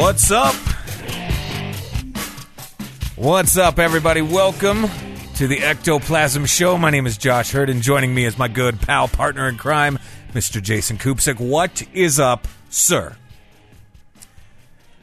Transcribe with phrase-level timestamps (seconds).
[0.00, 0.54] What's up?
[3.16, 4.22] What's up, everybody?
[4.22, 4.86] Welcome
[5.34, 6.78] to the Ectoplasm Show.
[6.78, 9.98] My name is Josh Heard, and joining me is my good pal, partner in crime,
[10.32, 10.62] Mr.
[10.62, 11.38] Jason Kupsik.
[11.38, 13.16] What is up, sir?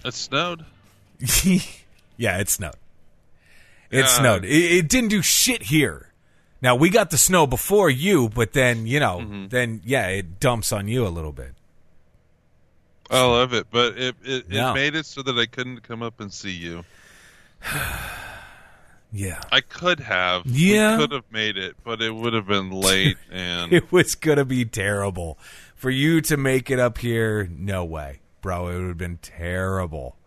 [0.04, 0.66] It snowed.
[2.18, 2.74] yeah, it snowed.
[3.92, 4.06] It Yeah.
[4.08, 4.46] snowed.
[4.46, 6.12] It, it didn't do shit here.
[6.60, 9.48] Now we got the snow before you, but then you know, Mm-hmm.
[9.50, 11.54] then yeah, it dumps on you a little bit.
[13.10, 14.72] I love it, but it it, Yeah.
[14.72, 16.84] it made it so that I couldn't come up and see you.
[19.12, 20.46] Yeah, I could have.
[20.46, 20.98] Yeah.
[20.98, 24.44] We could have made it, but it would have been late and it was gonna
[24.44, 25.40] be terrible
[25.76, 27.48] for you to make it up here.
[27.50, 28.68] No way, bro.
[28.68, 30.18] It would have been terrible.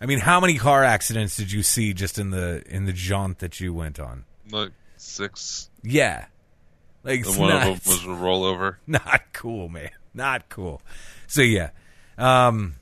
[0.00, 3.38] I mean, how many car accidents did you see just in the in the jaunt
[3.38, 4.26] that you went on?
[4.50, 5.70] like six.
[5.82, 6.26] Yeah,
[7.04, 8.76] like one not, of them was a rollover.
[8.86, 9.90] not cool, man.
[10.12, 10.82] Not cool.
[11.26, 11.70] So yeah,
[12.18, 12.76] um,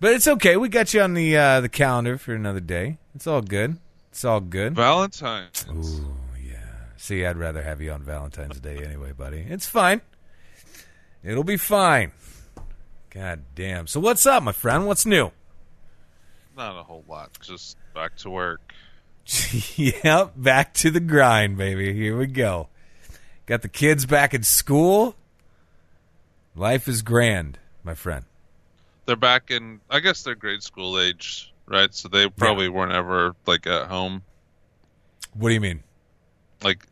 [0.00, 0.56] but it's okay.
[0.56, 2.98] We got you on the uh, the calendar for another day.
[3.14, 3.78] It's all good.
[4.10, 4.74] It's all good.
[4.74, 5.66] Valentine's.
[5.68, 6.58] Ooh, yeah.
[6.96, 9.46] See, I'd rather have you on Valentine's Day anyway, buddy.
[9.48, 10.00] It's fine.
[11.22, 12.12] It'll be fine.
[13.10, 13.86] God damn.
[13.86, 14.86] So what's up, my friend?
[14.86, 15.30] What's new?
[16.56, 17.30] Not a whole lot.
[17.40, 18.72] Just back to work.
[19.76, 21.92] yep, back to the grind, baby.
[21.92, 22.68] Here we go.
[23.46, 25.16] Got the kids back in school.
[26.54, 28.24] Life is grand, my friend.
[29.10, 29.80] They're back in.
[29.90, 31.92] I guess they're grade school age, right?
[31.92, 34.22] So they probably weren't ever like at home.
[35.34, 35.82] What do you mean?
[36.62, 36.86] Like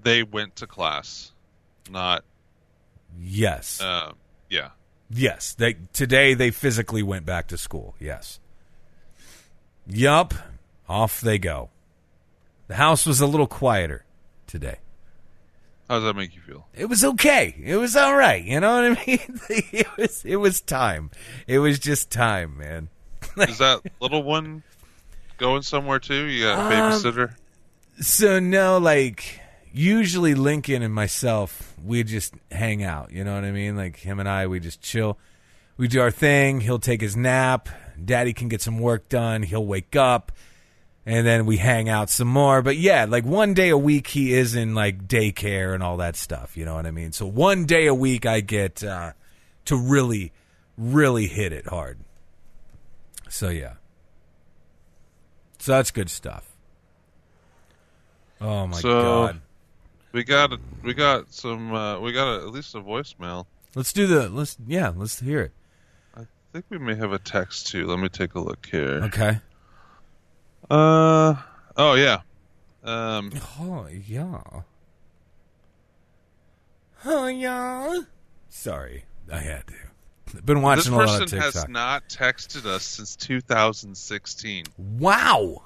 [0.00, 1.32] they went to class,
[1.90, 2.22] not.
[3.20, 3.80] Yes.
[3.80, 4.12] Uh,
[4.48, 4.68] yeah.
[5.10, 7.96] Yes, they today they physically went back to school.
[7.98, 8.38] Yes.
[9.88, 10.34] Yup,
[10.88, 11.70] off they go.
[12.68, 14.04] The house was a little quieter
[14.46, 14.76] today.
[15.88, 16.66] How does that make you feel?
[16.74, 17.54] It was okay.
[17.64, 18.42] It was all right.
[18.44, 19.40] You know what I mean?
[19.48, 21.10] It was it was time.
[21.46, 22.88] It was just time, man.
[23.36, 24.62] Is that little one
[25.38, 26.24] going somewhere too?
[26.24, 27.34] You got a Um, babysitter?
[28.00, 29.40] So no, like
[29.72, 33.12] usually Lincoln and myself, we just hang out.
[33.12, 33.76] You know what I mean?
[33.76, 35.18] Like him and I, we just chill.
[35.76, 36.60] We do our thing.
[36.62, 37.68] He'll take his nap.
[38.02, 39.42] Daddy can get some work done.
[39.42, 40.32] He'll wake up,
[41.06, 42.60] and then we hang out some more.
[42.62, 46.16] But yeah, like one day a week, he is in like daycare and all that
[46.16, 46.56] stuff.
[46.56, 47.12] You know what I mean?
[47.12, 49.12] So one day a week, I get uh,
[49.66, 50.32] to really,
[50.76, 52.00] really hit it hard.
[53.28, 53.74] So yeah,
[55.58, 56.48] so that's good stuff.
[58.40, 59.40] Oh my So- god.
[60.12, 60.50] We got
[60.82, 63.44] we got some uh, we got a, at least a voicemail.
[63.74, 65.52] Let's do the let's yeah, let's hear it.
[66.16, 66.22] I
[66.54, 67.86] think we may have a text too.
[67.86, 69.02] Let me take a look here.
[69.04, 69.40] Okay.
[70.70, 71.34] Uh
[71.76, 72.20] oh yeah.
[72.84, 74.40] Um Oh yeah.
[77.04, 78.00] Oh yeah.
[78.48, 79.74] Sorry, I had to.
[80.44, 81.30] Been watching a lot of TikTok.
[81.30, 84.64] This person has not texted us since 2016.
[84.98, 85.62] wow.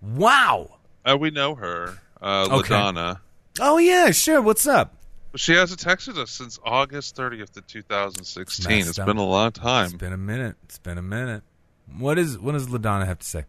[0.00, 0.76] Wow.
[1.04, 2.74] Uh, we know her, uh, Okay.
[2.74, 3.18] Ladonna.
[3.60, 4.40] Oh yeah, sure.
[4.40, 4.94] What's up?
[5.34, 8.68] She hasn't texted us since August 30th of 2016.
[8.76, 9.06] Messed It's up.
[9.06, 9.86] been a long time.
[9.86, 10.56] It's been a minute.
[10.64, 11.42] It's been a minute.
[11.96, 13.44] What is what does Ladonna have to say?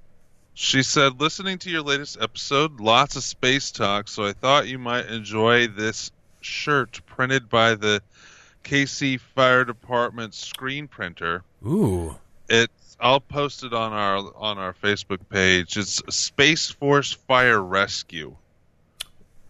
[0.54, 4.78] She said, listening to your latest episode, lots of space talk, so I thought you
[4.78, 6.12] might enjoy this
[6.42, 8.02] shirt printed by the
[8.66, 11.44] KC Fire Department screen printer.
[11.66, 12.16] Ooh.
[12.50, 15.78] It's I'll post it on our on our Facebook page.
[15.78, 18.36] It's Space Force Fire Rescue.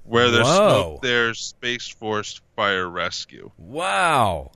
[0.03, 0.69] Where there's Whoa.
[0.69, 3.51] smoke, there's Space Force Fire Rescue.
[3.57, 4.51] Wow.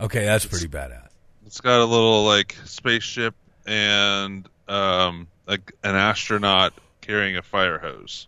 [0.00, 1.08] Okay, that's pretty badass.
[1.46, 3.34] It's got a little like spaceship
[3.66, 8.26] and um, a, an astronaut carrying a fire hose.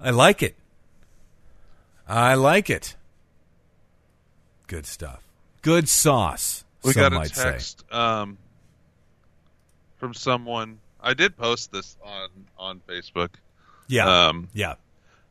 [0.00, 0.54] I like it.
[2.08, 2.96] I like it.
[4.66, 5.22] Good stuff.
[5.62, 6.64] Good sauce.
[6.82, 8.38] We got a text um,
[9.96, 10.78] from someone.
[11.00, 13.30] I did post this on on Facebook.
[13.88, 14.28] Yeah.
[14.28, 14.74] Um, yeah.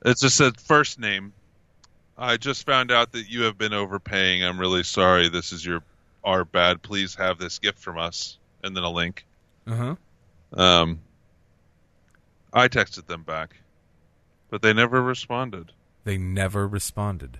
[0.05, 1.33] it just said first name.
[2.17, 4.43] I just found out that you have been overpaying.
[4.43, 5.29] I'm really sorry.
[5.29, 5.81] This is your
[6.23, 6.81] our bad.
[6.81, 9.25] Please have this gift from us, and then a link.
[9.67, 9.95] Uh huh.
[10.53, 10.99] Um,
[12.53, 13.55] I texted them back,
[14.49, 15.71] but they never responded.
[16.03, 17.39] They never responded.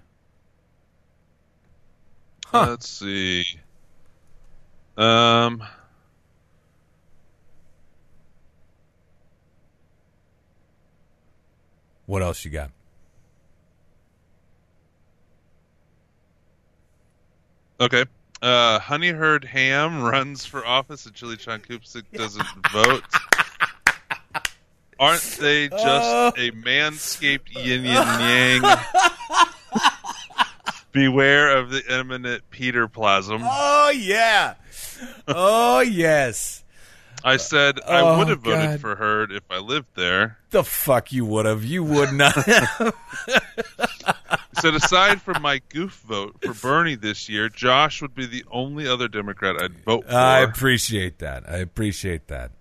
[2.48, 2.68] Huh.
[2.69, 3.45] Let's see.
[4.98, 5.63] Um,
[12.06, 12.72] What else you got?
[17.80, 18.06] okay.
[18.46, 23.04] Uh, Honey Heard Ham runs for office and Chili Chan Kupsik doesn't vote.
[25.00, 28.78] Aren't they just a manscaped yin and yang?
[30.92, 33.42] Beware of the imminent Peter plasm.
[33.44, 34.54] Oh yeah.
[35.28, 36.64] Oh yes.
[37.27, 38.80] I said I Oh, would have voted God.
[38.81, 40.38] for her if I lived there.
[40.51, 41.66] The fuck you would have.
[41.66, 42.36] You would not.
[42.45, 42.94] have.
[44.62, 48.88] Said aside from my goof vote for Bernie this year, Josh would be the only
[48.88, 50.13] other Democrat I'd vote for.
[50.16, 51.44] I appreciate that.
[51.50, 52.51] I appreciate that.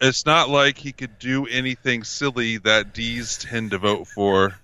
[0.00, 4.54] it's not like he could do anything silly that D's tend to vote for.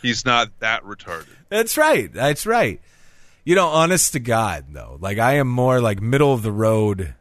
[0.00, 1.26] He's not that retarded.
[1.50, 2.10] That's right.
[2.12, 2.80] That's right.
[3.44, 7.14] You know, honest to God, though, like I am more like middle of the road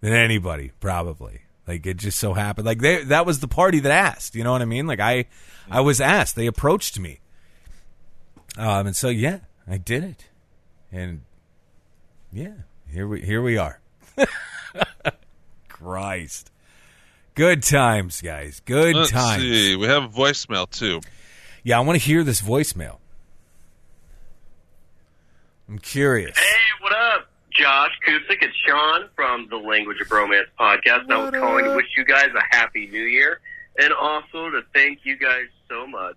[0.00, 1.42] than anybody, probably.
[1.66, 2.66] Like it just so happened.
[2.66, 4.34] Like they, that was the party that asked.
[4.34, 4.86] You know what I mean?
[4.86, 5.26] Like I,
[5.70, 6.34] I was asked.
[6.34, 7.20] They approached me,
[8.56, 10.24] um, and so yeah, I did it,
[10.90, 11.20] and
[12.32, 12.54] yeah,
[12.90, 13.78] here we here we are.
[15.68, 16.50] Christ,
[17.36, 18.62] good times, guys.
[18.64, 19.12] Good times.
[19.12, 19.42] Let's times.
[19.42, 19.76] see.
[19.76, 21.00] We have a voicemail too.
[21.62, 22.96] Yeah, I want to hear this voicemail.
[25.68, 26.36] I'm curious.
[26.36, 26.44] Hey,
[26.80, 27.29] what up?
[27.60, 31.02] Josh Kupsik, it's Sean from the Language of Bromance podcast.
[31.02, 33.40] And I was What calling to wish you guys a happy new year
[33.78, 36.16] and also to thank you guys so much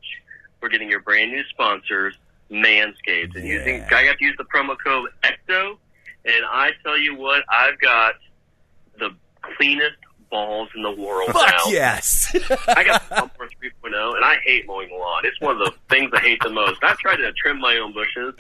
[0.62, 2.16] for getting your brand new sponsors,
[2.50, 3.36] Manscaped.
[3.36, 3.88] And using Yeah.
[3.92, 5.78] I got to use the promo code ECTO.
[6.26, 8.16] And I tell you what, I've got
[8.98, 9.10] the
[9.58, 9.98] cleanest
[10.32, 11.60] balls in the world Fuck now.
[11.72, 12.34] yes.
[12.70, 15.24] I got the Bumper 3.0, and I hate mowing the lawn.
[15.26, 16.82] It's one of the things I hate the most.
[16.84, 18.34] I've tried to trim my own bushes,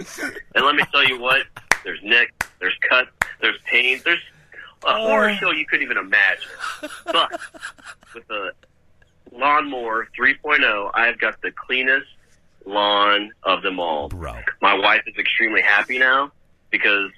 [0.56, 1.42] and let me tell you what:
[1.84, 3.10] there's nick, there's cuts,
[3.42, 4.20] there's pains, there's
[4.86, 5.36] a horror oh.
[5.36, 6.50] show you couldn't even imagine.
[7.06, 7.32] But
[8.14, 8.52] with the
[9.32, 12.08] lawnmower 3.0, I've got the cleanest
[12.66, 14.10] lawn of them all.
[14.10, 14.36] Bro.
[14.62, 16.32] My wife is extremely happy now
[16.70, 17.12] because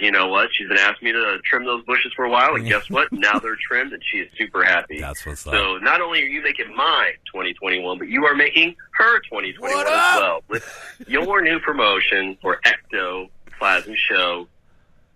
[0.00, 0.48] you know what?
[0.52, 3.12] She's been asking me to trim those bushes for a while, and guess what?
[3.12, 4.98] Now they're trimmed, and she is super happy.
[4.98, 5.52] That's what's up.
[5.52, 9.86] So not only are you making my 2021, but you are making her 2021 What
[9.86, 12.60] as well with your new promotion for
[14.08, 14.46] Show.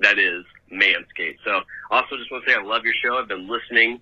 [0.01, 1.39] That is Manscaped.
[1.45, 1.61] So
[1.91, 3.17] also just want to say I love your show.
[3.17, 4.01] I've been listening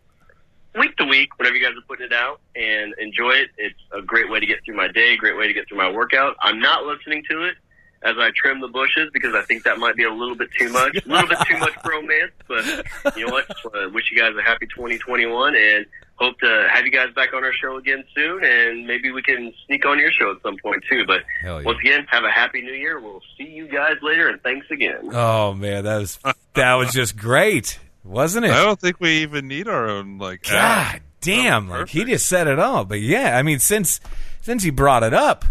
[0.78, 3.50] week to week whenever you guys are putting it out and enjoy it.
[3.58, 5.90] It's a great way to get through my day, great way to get through my
[5.90, 6.36] workout.
[6.40, 7.56] I'm not listening to it
[8.02, 10.70] as I trim the bushes because I think that might be a little bit too
[10.70, 12.32] much, a little bit too much romance.
[12.48, 13.46] But you know what?
[13.48, 15.86] To wish you guys a happy 2021 and
[16.22, 18.44] hope to have you guys back on our show again soon.
[18.44, 21.04] And maybe we can sneak on your show at some point too.
[21.06, 21.62] But yeah.
[21.62, 23.00] once again, have a happy new year.
[23.00, 25.10] We'll see you guys later and thanks again.
[25.12, 26.18] Oh man, that was
[26.54, 28.52] that was just great, wasn't it?
[28.52, 30.44] I don't think we even need our own like.
[30.44, 30.52] God
[30.96, 31.02] app.
[31.20, 32.84] damn, like he just said it all.
[32.84, 34.00] But yeah, I mean, since
[34.40, 35.44] since he brought it up,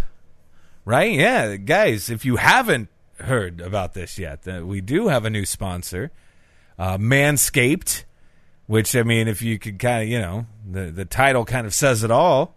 [0.86, 1.12] right?
[1.12, 2.90] Yeah, guys, if you haven't
[3.20, 6.12] heard about this yet, uh, we do have a new sponsor,
[6.80, 8.06] uh, Manscaped.
[8.72, 11.74] Which I mean, if you could kind of, you know, the the title kind of
[11.74, 12.56] says it all.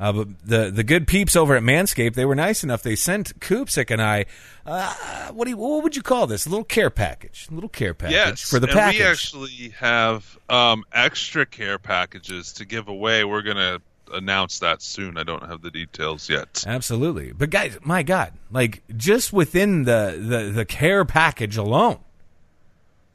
[0.00, 2.82] Uh, but the the good peeps over at Manscaped, they were nice enough.
[2.82, 4.24] They sent Koopsik and I,
[4.64, 6.46] uh, what do you, what would you call this?
[6.46, 8.98] A little care package, a little care package Yes, for the and package.
[8.98, 13.22] we actually have um, extra care packages to give away.
[13.24, 13.80] We're gonna
[14.14, 15.18] announce that soon.
[15.18, 16.64] I don't have the details yet.
[16.66, 17.32] Absolutely.
[17.32, 21.98] But guys, my God, like just within the, the, the care package alone,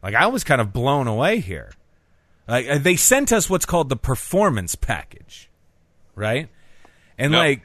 [0.04, 1.72] like I was kind of blown away here.
[2.52, 5.50] Like uh, they sent us what's called the performance package,
[6.16, 6.50] right?
[7.18, 7.62] And like,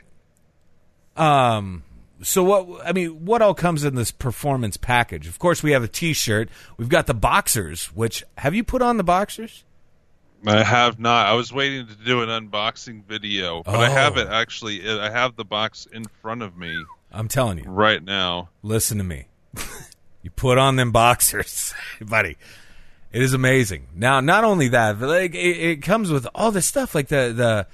[1.17, 1.83] um,
[2.23, 2.87] so what?
[2.87, 5.27] I mean, what all comes in this performance package?
[5.27, 6.49] Of course, we have a T-shirt.
[6.77, 7.87] We've got the boxers.
[7.87, 9.65] Which have you put on the boxers?
[10.47, 11.27] I have not.
[11.27, 14.21] I was waiting to do an unboxing video, but I have Oh.
[14.21, 14.89] it actually.
[14.89, 16.73] I have the box in front of me
[17.11, 17.65] I'm telling you.
[17.67, 18.51] right now.
[18.63, 19.27] listen to me.
[20.23, 22.37] you put on them boxers, buddy.
[23.13, 23.87] It is amazing.
[23.95, 27.67] Now, not only that, but like it, it comes with all this stuff, like the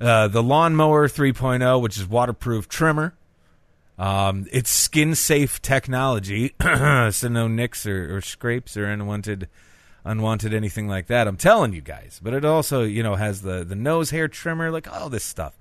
[0.00, 3.14] the uh, the lawnmower 3.0, which is waterproof trimmer.
[3.98, 9.48] Um, it's skin safe technology, so no nicks or, or scrapes or unwanted
[10.04, 11.28] unwanted anything like that.
[11.28, 12.20] I'm telling you guys.
[12.22, 15.56] But it also, you know, has the the nose hair trimmer, like all this stuff.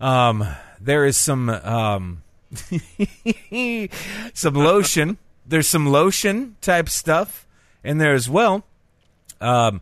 [0.00, 0.46] Um,
[0.80, 2.22] there is some um,
[4.34, 5.18] some lotion.
[5.46, 7.46] There's some lotion type stuff
[7.84, 8.64] in there as well,
[9.40, 9.80] um,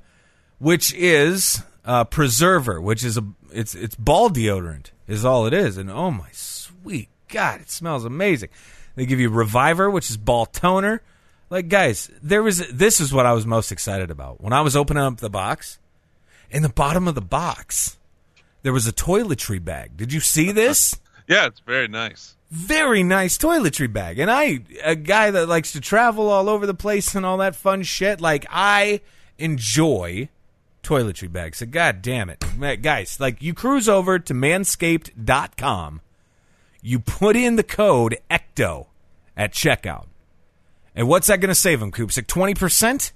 [0.58, 5.76] which is uh, preserver, which is a it's it's ball deodorant is all it is,
[5.76, 8.48] and oh my sweet God, it smells amazing.
[8.96, 11.00] They give you reviver, which is ball toner,
[11.48, 14.76] Like, guys, there was this is what I was most excited about when I was
[14.76, 15.78] opening up the box.
[16.50, 17.96] In the bottom of the box,
[18.62, 19.96] there was a toiletry bag.
[19.96, 20.98] Did you see this?
[21.28, 22.34] Yeah, it's very nice.
[22.50, 24.18] Very nice toiletry bag.
[24.18, 27.54] And I, a guy that likes to travel all over the place and all that
[27.54, 29.00] fun shit, like I
[29.38, 30.28] enjoy
[30.82, 31.58] toiletry bags.
[31.58, 32.44] So god damn it.
[32.82, 36.00] Guys, like you cruise over to manscaped.com,
[36.82, 38.86] you put in the code ECTO
[39.36, 40.06] at checkout.
[40.94, 42.16] And what's that going to save them, Coops?
[42.16, 43.12] Like 20%?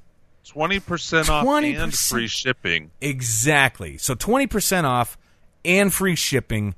[0.47, 1.83] Twenty percent off 20%.
[1.83, 2.91] and free shipping.
[3.01, 3.97] Exactly.
[3.97, 5.17] So 20% off
[5.65, 6.75] and free shipping.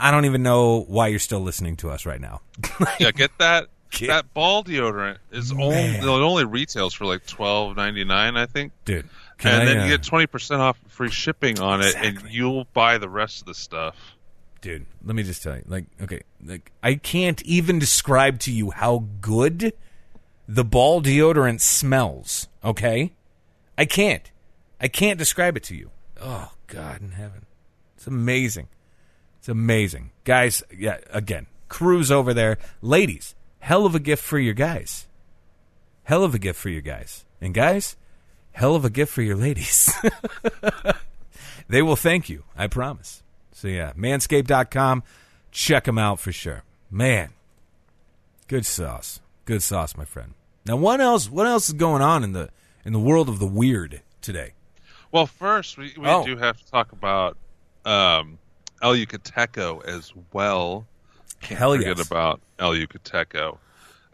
[0.00, 2.40] I don't even know why you're still listening to us right now.
[3.00, 3.68] Yeah, get that.
[3.90, 8.46] Get- that ball deodorant is only it only retails for like twelve ninety nine, I
[8.46, 8.72] think.
[8.84, 9.08] Dude.
[9.42, 12.66] And I, then uh, you get twenty percent off free shipping on it, and you'll
[12.74, 13.96] buy the rest of the stuff.
[14.60, 18.70] dude let me just tell you like okay like i can't even describe to you
[18.72, 19.72] how good
[20.48, 23.12] the ball deodorant smells okay
[23.78, 24.32] i can't
[24.80, 25.90] i can't describe it to you
[26.20, 27.46] oh god in heaven
[27.96, 28.66] it's amazing
[29.48, 34.52] it's amazing guys yeah again cruise over there ladies hell of a gift for your
[34.52, 35.06] guys
[36.04, 37.96] hell of a gift for your guys and guys
[38.52, 39.90] hell of a gift for your ladies
[41.68, 45.02] they will thank you i promise so yeah, manscaped.com.
[45.50, 46.62] Check them out for sure.
[46.92, 47.30] Man,
[48.46, 49.18] good sauce.
[49.46, 50.34] Good sauce, my friend.
[50.64, 51.28] Now, what else?
[51.28, 52.50] What else is going on in the
[52.84, 54.52] in the world of the weird today?
[55.10, 56.24] Well, first we, we Oh.
[56.24, 57.36] do have to talk about
[57.84, 58.38] um,
[58.82, 60.86] El Yucateco as well.
[61.40, 62.06] Can't Hell forget yes.
[62.06, 63.58] about El Yucateco.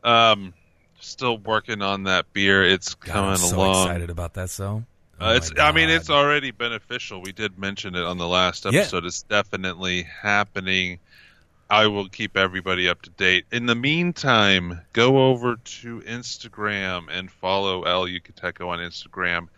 [0.02, 0.52] Um,
[1.00, 2.62] still working on that beer.
[2.64, 3.86] It's God, coming I'm so along.
[3.86, 4.50] excited about that.
[4.50, 4.84] So,
[5.20, 5.52] Uh, Oh it's.
[5.58, 7.22] I mean, it's already beneficial.
[7.22, 8.80] We did mention it on the last Yeah.
[8.80, 9.04] episode.
[9.06, 10.98] It's definitely happening.
[11.70, 13.46] I will keep everybody up to date.
[13.50, 19.48] In the meantime, go over to Instagram and follow El Yucateco on Instagram.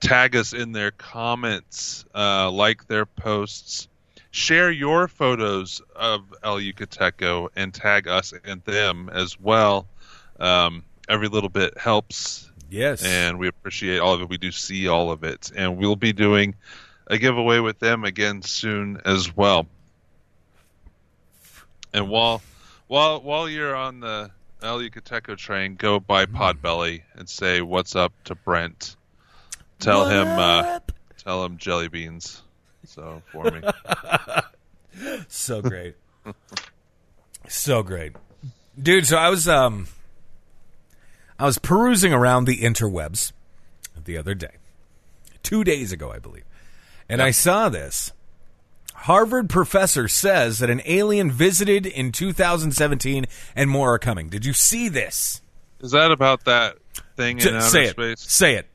[0.00, 3.88] Tag us in their comments, uh, like their posts,
[4.36, 9.88] share your photos of El Yucateco, and tag us and them as well.
[10.38, 14.28] Um, every little bit helps yes, and we appreciate all of it.
[14.28, 16.54] We do see all of it, and we'll be doing
[17.06, 19.66] a giveaway with them again soon as well.
[21.94, 22.42] And while
[22.88, 24.30] while while you're on the
[24.62, 28.96] El Yucateco train, go by Podbelly and say what's up to Brent.
[29.78, 30.80] Tell him uh,
[31.24, 32.42] tell him jelly beans.
[32.86, 33.60] So for me,
[35.28, 35.96] so great,
[37.48, 38.12] so great,
[38.80, 39.06] dude.
[39.06, 39.88] So I was um,
[41.38, 43.32] I was perusing around the interwebs
[44.04, 44.56] the other day,
[45.42, 46.44] two days ago, I believe,
[47.08, 48.12] and I saw this.
[49.00, 54.30] Harvard professor says that an alien visited in 2017 and more are coming.
[54.30, 55.42] Did you see this?
[55.80, 56.78] is that about that
[57.16, 57.90] thing in outer say it.
[57.90, 58.20] space?
[58.20, 58.66] Say it.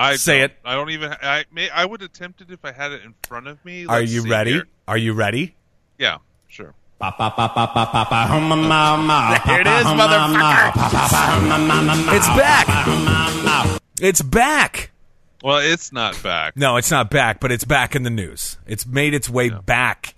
[0.00, 0.56] I say don't- it.
[0.64, 1.14] I don't even.
[1.22, 1.68] I may.
[1.70, 3.86] I would attempt it if I had it in front of me.
[3.86, 4.52] Are Let's you see ready?
[4.52, 4.66] here.
[4.88, 5.54] Are you ready?
[5.98, 6.74] Yeah, sure.
[7.00, 7.14] There it
[9.66, 12.14] is, motherfucker.
[12.14, 13.80] It's back.
[14.00, 14.90] It's back.
[15.42, 16.56] Well, it's not back.
[16.56, 18.58] No, it's not back, but it's back in the news.
[18.66, 20.14] It's made its way back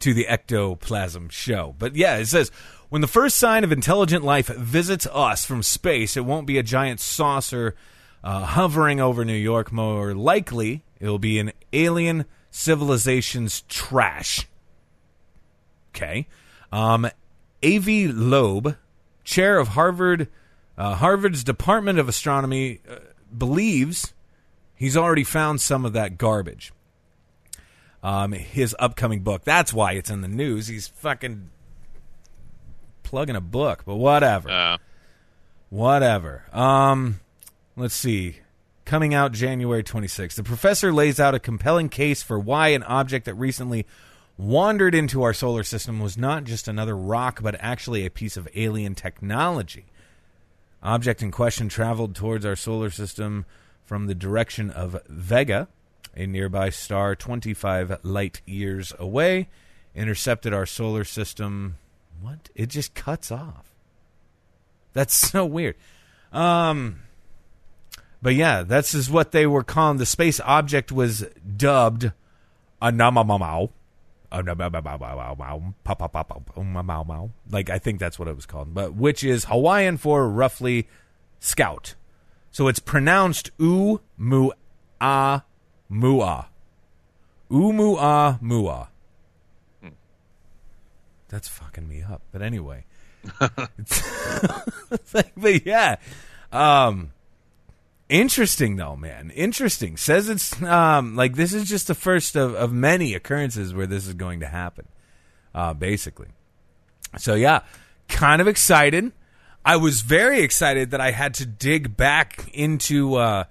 [0.00, 1.76] to the ectoplasm show.
[1.78, 2.50] But yeah, it says
[2.88, 6.62] when the first sign of intelligent life visits us from space, it won't be a
[6.64, 7.76] giant saucer
[8.24, 9.70] uh, hovering over New York.
[9.70, 14.48] More likely, it'll be an alien civilization's trash.
[15.90, 16.26] Okay.
[16.72, 17.08] Um,
[17.62, 18.76] Avi Loeb,
[19.22, 20.28] chair of Harvard,
[20.76, 22.96] uh, Harvard's Department of Astronomy, uh,
[23.36, 24.12] believes
[24.74, 26.72] he's already found some of that garbage.
[28.02, 29.44] Um, his upcoming book.
[29.44, 30.66] That's why it's in the news.
[30.66, 31.50] He's fucking
[33.02, 34.50] plugging a book, but whatever.
[34.50, 34.78] Uh,
[35.70, 36.44] Whatever.
[36.52, 37.18] Um,
[37.76, 38.38] let's see.
[38.84, 40.34] Coming out January 26th.
[40.34, 43.86] The professor lays out a compelling case for why an object that recently
[44.36, 48.48] wandered into our solar system was not just another rock, but actually a piece of
[48.54, 49.86] alien technology.
[50.82, 53.46] Object in question traveled towards our solar system
[53.84, 55.68] from the direction of Vega,
[56.14, 59.48] a nearby star 25 light years away,
[59.94, 61.76] intercepted our solar system.
[62.20, 62.50] What?
[62.54, 63.72] It just cuts off.
[64.92, 65.76] That's so weird.
[66.32, 67.00] Um,
[68.24, 71.26] but yeah, this is what they were calling the space object was
[71.58, 72.10] dubbed
[72.80, 73.68] a namamamau.
[77.50, 80.88] Like I think that's what it was called, but which is Hawaiian for roughly
[81.38, 81.96] scout.
[82.50, 84.52] So it's pronounced u mu
[85.02, 85.42] a
[85.90, 86.46] mua.
[87.50, 88.88] U mu a mua.
[91.28, 92.22] That's fucking me up.
[92.32, 92.86] But anyway,
[95.12, 95.96] but yeah,
[96.50, 97.12] um,
[98.08, 99.30] interesting though, man.
[99.30, 99.96] Interesting.
[99.96, 104.06] Says it's um like this is just the first of of many occurrences where this
[104.06, 104.88] is going to happen.
[105.54, 106.28] Uh, basically.
[107.18, 107.60] So yeah,
[108.08, 109.12] kind of excited.
[109.64, 113.44] I was very excited that I had to dig back into uh,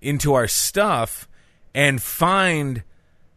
[0.00, 1.28] into our stuff
[1.74, 2.82] and find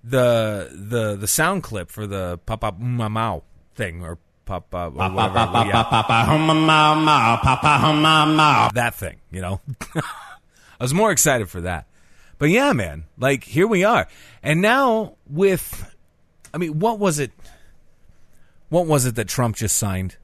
[0.04, 3.44] the the the sound clip for the pop up mamau
[3.76, 4.18] thing or
[4.50, 5.36] up or whatever.
[5.68, 5.84] yeah,
[8.74, 9.62] that thing, you know.
[10.84, 11.88] I was more excited for that.
[12.40, 14.06] But yeah, man, like here we are.
[14.44, 15.96] And now with
[16.54, 17.32] I mean, what was it
[18.68, 20.18] what was it that Trump just signed?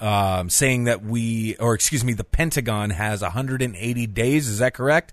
[0.00, 4.48] Um, saying that we, or excuse me, the Pentagon has 180 days.
[4.48, 5.12] Is that correct?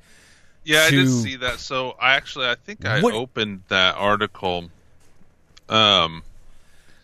[0.64, 1.60] Yeah, I did to- see that.
[1.60, 4.70] So I actually, I think I What- opened that article.
[5.68, 6.24] Um,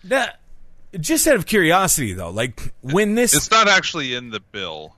[0.06, 0.40] That,
[1.02, 4.96] just out of curiosity, though, like when this, it's not actually in the bill.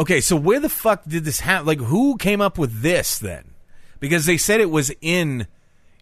[0.00, 1.66] Okay, so where the fuck did this happen?
[1.66, 3.44] Like, who came up with this then?
[4.00, 5.46] Because they said it was in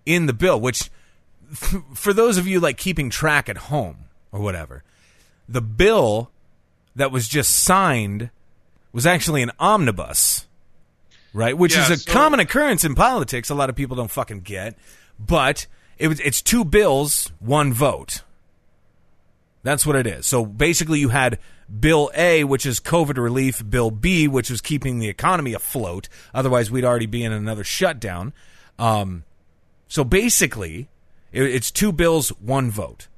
[0.07, 0.91] in the bill, which
[1.95, 4.83] for those of you like keeping track at home or whatever,
[5.49, 6.31] the bill
[6.97, 8.31] that was just signed
[8.93, 10.47] was actually an omnibus,
[11.35, 11.57] right?
[11.57, 13.51] Which Yeah, is a so- common occurrence in politics.
[13.51, 14.77] A lot of people don't fucking get,
[15.19, 15.67] but
[15.99, 18.23] it was it's two bills, one vote.
[19.65, 20.25] That's what it is.
[20.27, 21.39] So basically, you had
[21.69, 26.09] Bill A, which is COVID relief, Bill B, which was keeping the economy afloat.
[26.33, 28.33] Otherwise, we'd already be in another shutdown.
[28.79, 29.25] Um,
[29.87, 30.89] so basically,
[31.33, 33.09] it, it's two bills, one vote.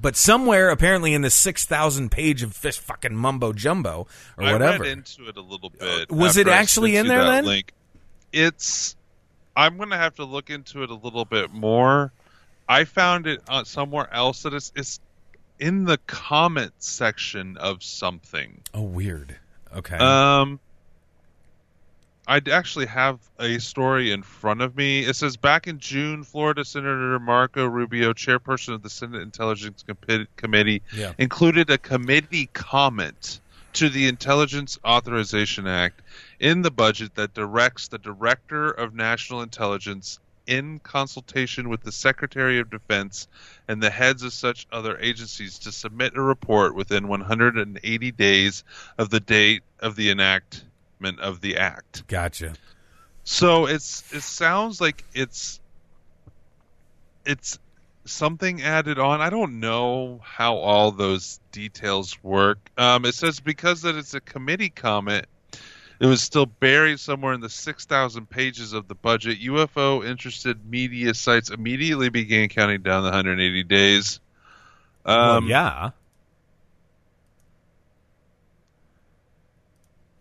[0.00, 4.52] But somewhere, apparently, in the six thousand page of this fucking mumbo jumbo or I
[4.52, 6.10] whatever, read into it a little bit.
[6.10, 7.44] Was it actually in there then?
[7.44, 7.72] Link.
[8.32, 8.96] It's.
[9.56, 12.12] I'm gonna have to look into it a little bit more.
[12.68, 15.00] I found it uh, somewhere else that it's, it's
[15.58, 18.60] in the comment section of something.
[18.72, 19.36] oh weird.
[19.76, 20.60] Okay, Um,
[22.26, 25.00] I actually have a story in front of me.
[25.04, 30.26] It says back in June, Florida Senator Marco Rubio, chairperson of the Senate Intelligence Com-
[30.36, 31.12] Committee, Yeah.
[31.18, 33.40] included a committee comment
[33.74, 36.00] to the Intelligence Authorization Act
[36.40, 42.58] in the budget that directs the Director of National Intelligence in consultation with the Secretary
[42.58, 43.28] of Defense
[43.68, 48.64] and the heads of such other agencies to submit a report within 180 days
[48.98, 52.06] of the date of the enactment of the act.
[52.06, 52.54] gotcha.
[53.24, 55.58] So it's it sounds like it's
[57.24, 57.58] it's
[58.04, 59.20] something added on.
[59.20, 62.58] I don't know how all those details work.
[62.76, 65.26] Um, it says because that it's a committee comment,
[66.00, 69.40] it was still buried somewhere in the six thousand pages of the budget.
[69.40, 74.20] UFO interested media sites immediately began counting down the 180 days.
[75.06, 75.90] Um, well, yeah.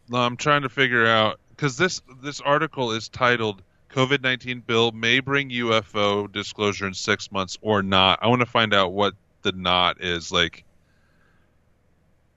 [0.10, 4.92] No, I'm trying to figure out because this this article is titled "COVID nineteen bill
[4.92, 9.16] may bring UFO disclosure in six months or not." I want to find out what
[9.42, 10.66] the not is like.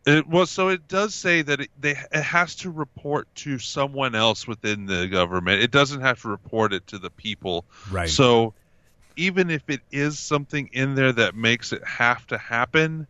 [0.07, 4.15] It well, so it does say that it, they it has to report to someone
[4.15, 5.63] else within the government.
[5.63, 7.65] It doesn't have to report it to the people.
[7.91, 8.09] Right.
[8.09, 8.55] So
[9.17, 13.09] even if it is something in there that makes it have to happen,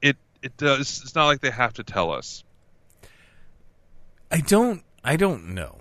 [0.00, 1.02] it it does.
[1.02, 2.44] It's not like they have to tell us.
[4.30, 5.80] I don't I don't know.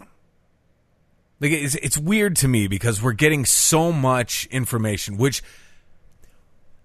[1.39, 5.43] Like it's it's weird to me because we're getting so much information which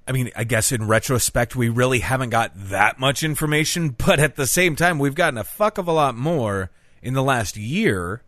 [0.06, 4.36] I mean, I guess in retrospect we really haven't got that much information, but at
[4.36, 6.70] the same time we've gotten a fuck of a lot more
[7.02, 8.22] in the last year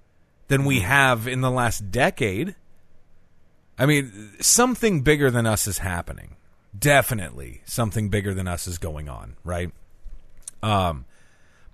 [0.48, 2.54] than we have in the last decade.
[3.78, 6.36] I mean, something bigger than us is happening.
[6.78, 9.70] Definitely something bigger than us is going on, right?
[10.62, 11.06] Um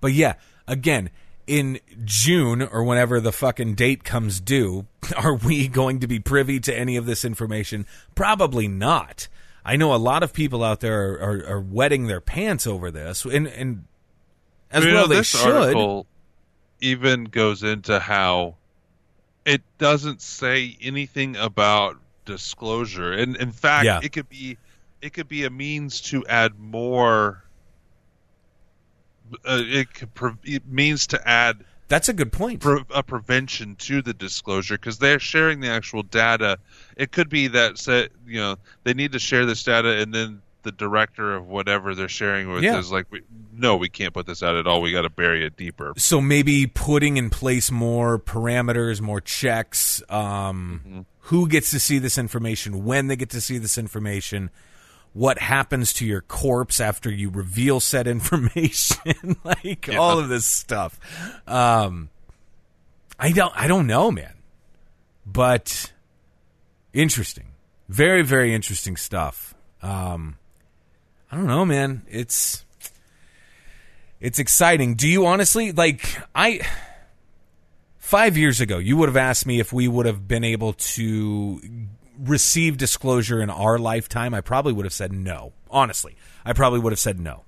[0.01, 0.35] but yeah,
[0.67, 1.09] again,
[1.45, 4.85] in June or whenever the fucking date comes due,
[5.17, 7.85] are we going to be privy to any of this information?
[8.15, 9.27] Probably not.
[9.65, 12.89] I know a lot of people out there are, are, are wetting their pants over
[12.91, 13.85] this, and, and
[14.71, 15.51] as You well know, they this should.
[15.53, 16.07] article
[16.81, 18.55] even goes into how
[19.45, 23.99] it doesn't say anything about disclosure, and in fact, Yeah.
[24.01, 24.57] it could be
[25.01, 27.43] it could be a means to add more.
[29.45, 30.09] Uh, it could
[30.43, 32.61] it means to add That's a good point.
[32.61, 36.57] pre- a prevention to the disclosure because they're sharing the actual data.
[36.95, 40.41] It could be that say, you know they need to share this data, and then
[40.63, 42.77] the director of whatever they're sharing with Yeah.
[42.79, 43.21] is like, we,
[43.53, 44.81] no, we can't put this out at all.
[44.81, 45.93] We got to bury it deeper.
[45.97, 50.01] so maybe putting in place more parameters, more checks.
[50.09, 50.99] Um, Mm-hmm.
[51.29, 52.83] Who gets to see this information?
[52.83, 54.49] When they get to see this information?
[55.13, 59.97] What happens to your corpse after you reveal said information, like Yeah.
[59.97, 60.99] all of this stuff.
[61.47, 62.09] Um,
[63.19, 64.33] I don't, I don't know, man,
[65.25, 65.91] but
[66.93, 67.47] interesting,
[67.87, 69.53] very, very interesting stuff.
[69.81, 70.37] Um,
[71.31, 72.03] I don't know, man.
[72.09, 72.65] It's
[74.19, 74.95] it's exciting.
[74.95, 76.03] Do you honestly like
[76.35, 76.61] I
[77.97, 81.61] five years ago, you would have asked me if we would have been able to
[82.19, 84.33] receive disclosure in our lifetime.
[84.33, 85.53] I probably would have said no.
[85.69, 87.43] Honestly, I probably would have said no.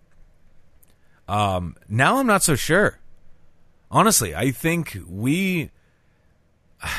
[1.27, 2.99] Um, now I'm not so sure.
[3.89, 5.71] Honestly, I think we.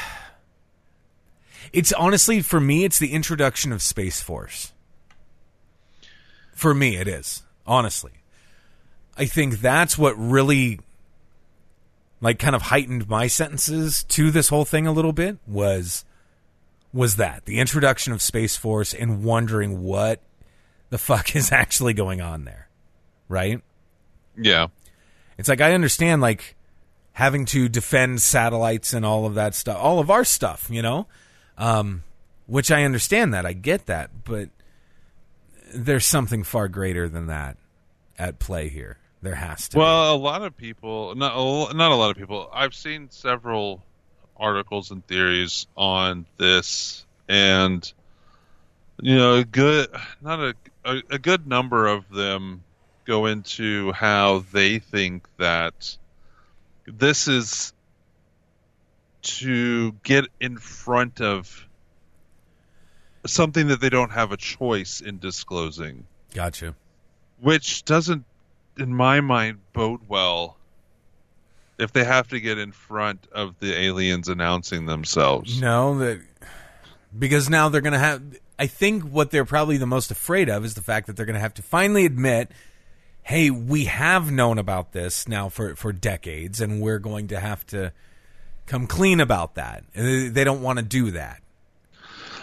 [1.72, 4.72] It's honestly for me, it's the introduction of Space Force.
[6.52, 8.12] For me, it is honestly.
[9.16, 10.80] I think that's what really
[12.20, 16.04] like kind of heightened my sentences to this whole thing a little bit was
[16.92, 20.20] was that the introduction of Space Force and wondering what
[20.90, 22.68] the fuck is actually going on there.
[23.28, 23.62] Right?
[24.36, 24.68] Yeah.
[25.38, 26.56] It's like I understand like
[27.12, 31.06] having to defend satellites and all of that stuff, all of our stuff, you know?
[31.58, 32.02] Um
[32.46, 33.46] which I understand that.
[33.46, 34.50] I get that, but
[35.72, 37.56] there's something far greater than that
[38.18, 38.98] at play here.
[39.22, 39.80] There has to be.
[39.80, 42.50] Well, a lot of people, not a- not a lot of people.
[42.52, 43.82] I've seen several
[44.42, 47.90] articles and theories on this, and
[49.00, 49.88] you know, a good
[50.20, 52.62] not a a, a good number of them
[53.04, 55.96] go into how they think that
[56.86, 57.72] this is
[59.22, 61.66] to get in front of
[63.24, 66.74] something that they don't have a choice in disclosing Gotcha.
[67.40, 68.24] which doesn't,
[68.76, 70.56] in my mind, bode well
[71.78, 75.60] if they have to get in front of the aliens announcing themselves.
[75.60, 76.20] No, that
[77.16, 78.22] because now they're going to have.
[78.58, 81.34] I think what they're probably the most afraid of is the fact that they're going
[81.34, 82.50] to have to finally admit,
[83.22, 87.66] "Hey, we have known about this now for for decades, and we're going to have
[87.68, 87.92] to
[88.66, 91.40] come clean about that." And They they don't want to do that.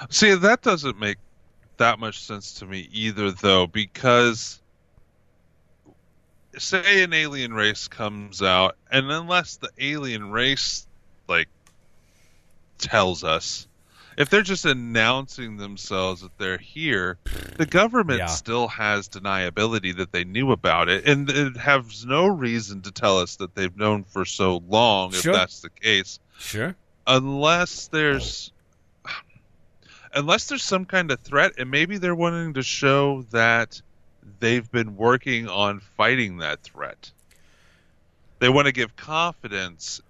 [0.10, 1.18] See, that doesn't make
[1.78, 4.62] that much sense to me either, though, because
[6.58, 10.88] say an alien race comes out, and unless the alien race,
[11.28, 11.48] like,
[12.78, 13.68] tells us,
[14.18, 17.18] if they're just announcing themselves that they're here,
[17.58, 18.26] the government Yeah.
[18.28, 23.20] still has deniability that they knew about it, and it has no reason to tell
[23.20, 25.32] us that they've known for so long Sure.
[25.34, 26.76] if that's the case Sure.
[27.08, 27.98] unless oh.
[27.98, 28.52] there's
[30.14, 33.80] unless there's some kind of threat and maybe they're wanting to show that
[34.40, 37.12] they've been working on fighting that threat
[38.40, 40.02] they want to give confidence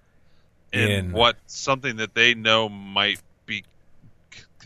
[0.72, 3.64] in, In- what something that they know might be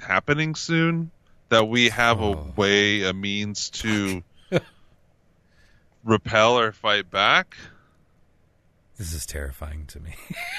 [0.05, 1.11] happening soon
[1.49, 2.53] that we have a Oh.
[2.57, 4.23] way a means to
[6.03, 7.55] repel or fight back
[8.97, 10.13] This is terrifying to me.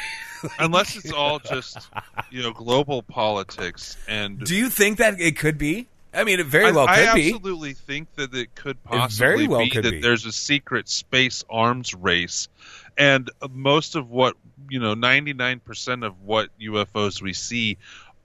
[0.58, 1.88] unless it's all just
[2.30, 5.88] you know global politics and do you think that it could be?
[6.14, 7.26] I mean, it very well I, could I be.
[7.32, 10.00] absolutely think that it could very possibly well be could that be.
[10.00, 12.48] there's a secret space arms race,
[12.96, 14.36] and most of what
[14.68, 17.78] you know, 99% of what UFOs we see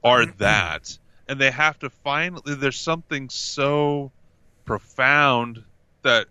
[0.04, 0.38] are mm-hmm.
[0.38, 0.97] that,
[1.28, 4.12] and they have to find there's something so
[4.65, 5.63] profound
[6.04, 6.28] that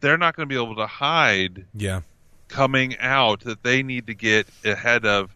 [0.00, 2.02] they're not going to be able to hide Yeah.
[2.48, 5.34] coming out that they need to get ahead of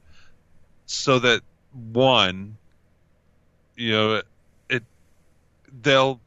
[0.87, 1.43] so that
[1.73, 2.57] one
[3.77, 4.27] you know it
[5.83, 6.21] they'll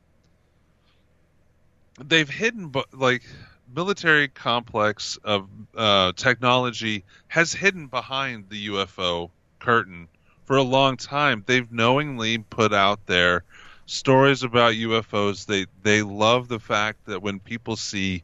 [2.03, 3.23] they've hidden like
[3.73, 9.29] military complex of uh, technology has hidden behind the UFO
[9.59, 10.07] curtain
[10.45, 11.43] for a long time.
[11.45, 13.43] They've knowingly put out there
[13.85, 18.23] stories about UFOs they they love the fact that when people see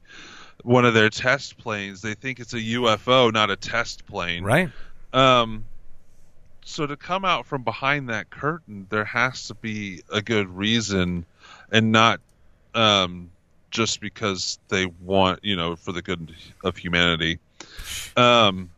[0.63, 4.43] one of their test planes they think it's a UFO not a test plane.
[4.43, 4.69] Right.
[5.13, 5.65] um,
[6.65, 11.25] so to come out from behind that curtain, there has to be a good reason,
[11.71, 12.19] and not
[12.73, 13.29] um,
[13.71, 17.39] just because they want, you know, for the good of humanity.
[18.15, 18.69] Um,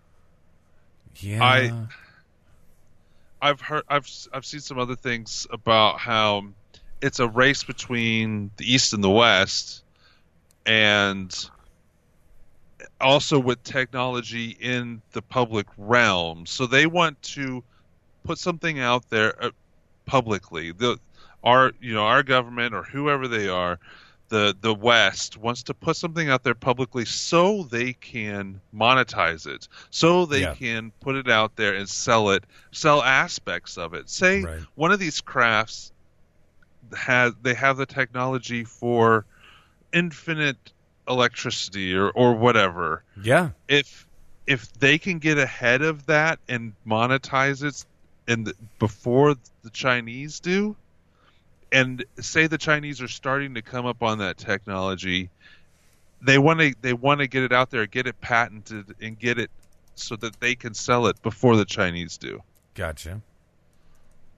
[1.20, 1.44] Yeah.
[1.44, 1.88] I-
[3.42, 6.46] I've heard, I've, I've seen some other things about how
[7.02, 9.84] it's a race between the East and the West,
[10.66, 11.50] and
[13.00, 16.46] also with technology in the public realm.
[16.48, 17.64] So they want to
[18.26, 19.52] put something out there uh,
[20.06, 20.72] publicly.
[20.72, 21.00] The
[21.44, 23.80] our you know our government or whoever they are,
[24.30, 29.68] the the West wants to put something out there publicly so they can monetize it,
[29.90, 30.56] so they Yeah.
[30.56, 34.10] can put it out there and sell it, sell aspects of it.
[34.10, 34.62] Say Right.
[34.76, 35.92] one of these crafts
[36.96, 39.26] has they have the technology for
[39.94, 40.74] infinite
[41.08, 43.04] electricity or or whatever.
[43.22, 43.52] Yeah.
[43.68, 44.08] If
[44.48, 47.84] if they can get ahead of that and monetize it
[48.28, 50.76] and before the Chinese do,
[51.72, 55.30] and say the Chinese are starting to come up on that technology,
[56.22, 59.38] they want to they want to get it out there, get it patented, and get
[59.40, 59.52] it
[59.96, 62.42] so that they can sell it before the Chinese do.
[62.74, 63.22] Gotcha.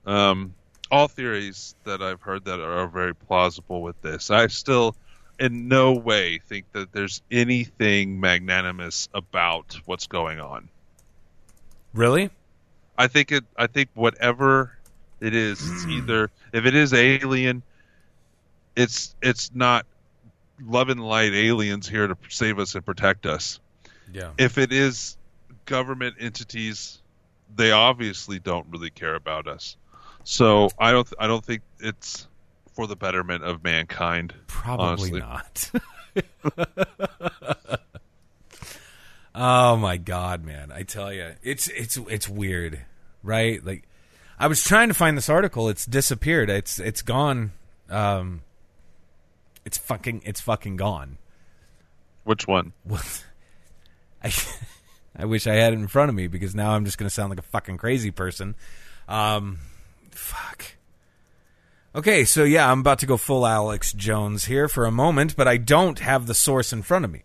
[0.05, 0.53] Um,
[0.91, 4.31] all theories that I've heard that are very plausible with this.
[4.31, 4.95] I still,
[5.39, 10.69] in no way, think that there's anything magnanimous about what's going on.
[11.93, 12.29] Really?
[12.97, 13.43] I think it.
[13.55, 14.77] I think whatever
[15.19, 15.91] it is, it's hmm.
[15.91, 17.63] either if it is alien,
[18.75, 19.85] it's it's not
[20.63, 23.59] love and light aliens here to save us and protect us.
[24.11, 24.31] Yeah.
[24.37, 25.17] If it is
[25.65, 26.99] government entities,
[27.55, 29.77] they obviously don't really care about us.
[30.23, 31.07] So I don't.
[31.19, 32.27] I don't think it's
[32.73, 34.33] for the betterment of mankind.
[34.47, 35.21] Probably honestly.
[35.21, 35.71] not.
[39.37, 40.71] oh my god, man!
[40.73, 42.81] I tell you, it's it's it's weird,
[43.23, 43.63] right?
[43.63, 43.87] Like,
[44.39, 45.69] I was trying to find this article.
[45.69, 46.49] It's disappeared.
[46.49, 47.51] It's it's gone.
[47.89, 48.41] Um,
[49.63, 51.17] it's fucking it's fucking gone.
[52.23, 52.73] Which one?
[52.83, 53.25] What?
[54.23, 54.33] I
[55.15, 57.13] I wish I had it in front of me because now I'm just going to
[57.13, 58.55] sound like a fucking crazy person.
[59.07, 59.59] Um,
[60.11, 60.63] fuck.
[61.95, 65.47] Okay, so yeah, I'm about to go full Alex Jones here for a moment, but
[65.47, 67.23] I don't have the source in front of me.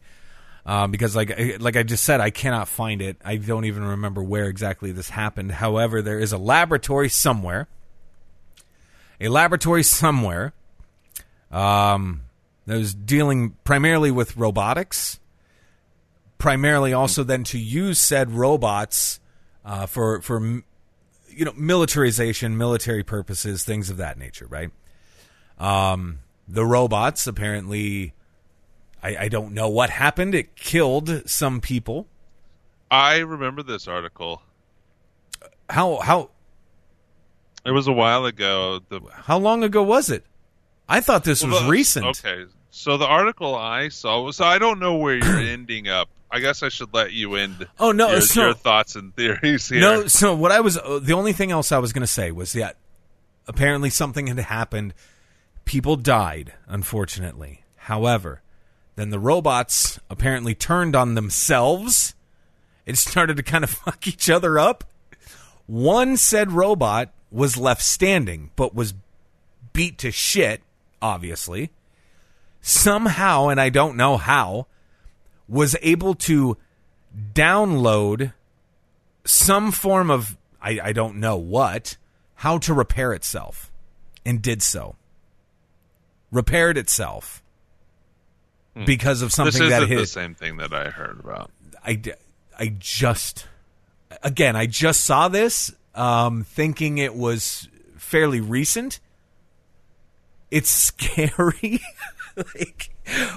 [0.64, 3.16] Um, because like I- like I just said, I cannot find it.
[3.24, 5.52] I don't even remember where exactly this happened.
[5.52, 7.66] However, there is a laboratory somewhere,
[9.20, 10.52] a laboratory somewhere,
[11.50, 12.22] um,
[12.66, 15.18] that was dealing primarily with robotics,
[16.38, 19.18] primarily also then to use said robots
[19.64, 20.40] uh, for for
[21.28, 24.70] you know militarization, military purposes, things of that nature, right?
[25.58, 28.14] Um, the robots apparently,
[29.02, 30.34] I, I don't know what happened.
[30.34, 32.06] It killed some people.
[32.90, 34.42] I remember this article.
[35.68, 36.30] How how
[37.64, 38.80] It was a while ago.
[38.88, 40.24] The how long ago was it?
[40.88, 42.06] I thought this was Well, recent.
[42.06, 44.36] Okay, so the article I saw was.
[44.36, 46.08] So I don't know where you're ending up.
[46.30, 47.66] I guess I should let you end.
[47.78, 49.80] Oh, no, your, so- your thoughts and theories here.
[49.80, 52.30] No, so what I was uh, the only thing else I was going to say
[52.30, 52.76] was that
[53.46, 54.94] apparently something had happened.
[55.64, 57.62] People died, unfortunately.
[57.76, 58.41] However,
[58.96, 62.14] then the robots apparently turned on themselves.
[62.86, 64.84] It started to kind of fuck each other up.
[65.66, 68.94] One said robot was left standing, but was
[69.72, 70.62] beat to shit,
[71.00, 71.70] obviously.
[72.60, 74.66] Somehow, and I don't know how,
[75.48, 76.56] was able to
[77.34, 78.32] download
[79.24, 81.96] some form of I, I don't know what
[82.36, 83.70] how to repair itself
[84.24, 84.96] and did so
[86.30, 87.41] repaired itself
[88.86, 91.50] because of this something isn't that the same thing that I heard about.
[91.84, 92.00] I,
[92.58, 93.46] I just
[94.22, 99.00] again I just saw this um, thinking it was fairly recent
[100.50, 101.80] it's scary
[102.36, 102.90] like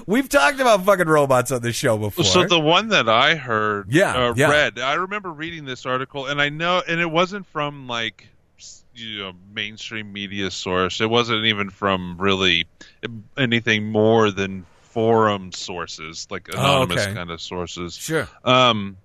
[0.06, 3.92] we've talked about fucking robots on this show before So the one that I heard,
[3.92, 4.50] Yeah, uh, yeah.
[4.50, 8.28] read, I remember reading this article, and I know, and it wasn't from like
[8.94, 11.00] you know mainstream media source.
[11.00, 12.66] It wasn't even from really
[13.36, 14.64] anything more than
[14.96, 17.14] forum sources, like anonymous Oh, okay.
[17.14, 17.94] kind of sources.
[17.94, 18.96] sure Um,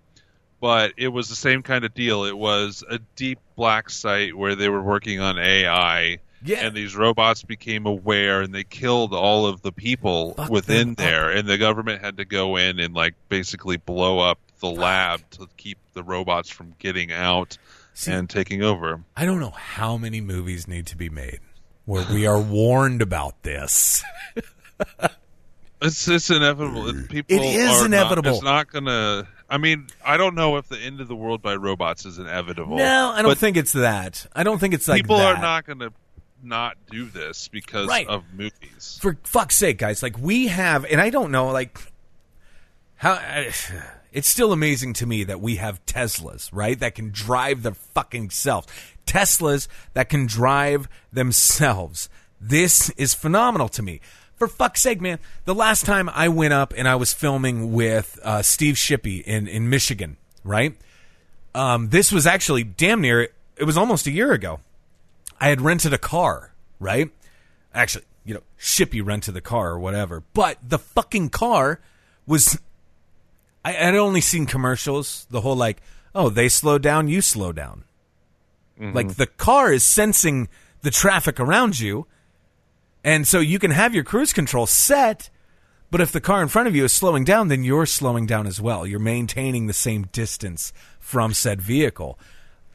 [0.61, 2.23] but it was the same kind of deal.
[2.23, 6.19] It was a deep black site where they were working on AI.
[6.45, 6.65] Yeah.
[6.65, 10.97] And these robots became aware and they killed all of the people Fuck within up.
[10.97, 11.29] there.
[11.29, 15.47] And the government had to go in and, like, basically blow up the lab to
[15.57, 17.57] keep the robots from getting out
[17.93, 19.03] See- and taking over.
[19.17, 21.41] I don't know how many movies need to be made
[21.85, 24.03] where we are warned about this.
[25.81, 26.93] It's it's inevitable.
[27.09, 28.31] People It is are not- inevitable.
[28.35, 29.27] it's not gonna.
[29.49, 32.77] I mean, I don't know if the end of the world by robots is inevitable.
[32.77, 34.25] No, I don't think it's that.
[34.35, 35.35] I don't think it's like people that.
[35.37, 35.91] are not gonna
[36.43, 38.07] not do this because Right.
[38.07, 38.97] of movies.
[39.01, 40.01] For fuck's sake, guys!
[40.03, 41.77] Like we have, and I don't know, like
[42.95, 43.13] how.
[43.13, 43.51] I,
[44.11, 46.79] it's still amazing to me that we have Teslas, right?
[46.79, 48.67] That can drive their fucking selves.
[49.07, 52.07] Teslas that can drive themselves.
[52.39, 53.99] This is phenomenal to me.
[54.41, 55.19] For fuck's sake, man!
[55.45, 59.47] The last time I went up and I was filming with uh, Steve Shippey in
[59.47, 60.75] in Michigan, right?
[61.53, 63.29] Um, this was actually damn near.
[63.55, 64.59] It was almost a year ago.
[65.39, 67.11] I had rented a car, right?
[67.71, 70.23] Actually, you know, Shippy rented the car or whatever.
[70.33, 71.79] But the fucking car
[72.25, 72.59] was.
[73.63, 75.27] I had only seen commercials.
[75.29, 75.83] The whole like,
[76.15, 77.83] oh, they slow down, you slow down.
[78.79, 80.49] Like the car is sensing
[80.81, 82.07] the traffic around you,
[83.03, 85.29] And so you can have your cruise control set,
[85.89, 88.47] but if the car in front of you is slowing down, then you're slowing down
[88.47, 88.85] as well.
[88.85, 92.19] You're maintaining the same distance from said vehicle.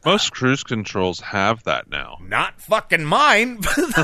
[0.05, 2.17] Most cruise controls have that now.
[2.21, 3.59] Not fucking mine.
[3.61, 3.97] but,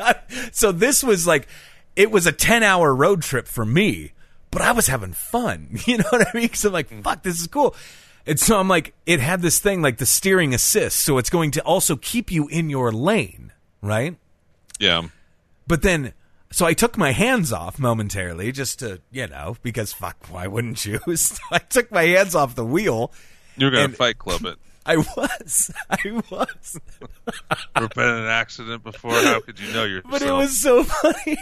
[0.00, 1.46] like, so this was like,
[1.94, 4.12] it was a 10 hour road trip for me,
[4.50, 5.78] but I was having fun.
[5.86, 6.44] You know what I mean?
[6.44, 7.02] Because I'm like, mm.
[7.02, 7.74] fuck, this is cool.
[8.26, 10.98] And so I'm like, it had this thing like the steering assist.
[11.00, 14.16] So it's going to also keep you in your lane, right?
[14.78, 15.08] Yeah.
[15.68, 16.14] But then,
[16.50, 20.84] so I took my hands off momentarily just to, you know, because fuck, why wouldn't
[20.84, 20.98] you?
[21.16, 23.12] So I took my hands off the wheel.
[23.56, 24.56] You're going to fight club it.
[24.86, 25.70] I was.
[25.90, 26.80] I was.
[27.76, 29.12] Ever been in an accident before?
[29.12, 30.10] How could you know yourself?
[30.10, 31.36] But it was so funny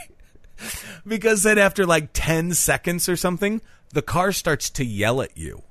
[1.06, 3.60] because then after like 10 seconds or something,
[3.92, 5.62] the car starts to yell at you.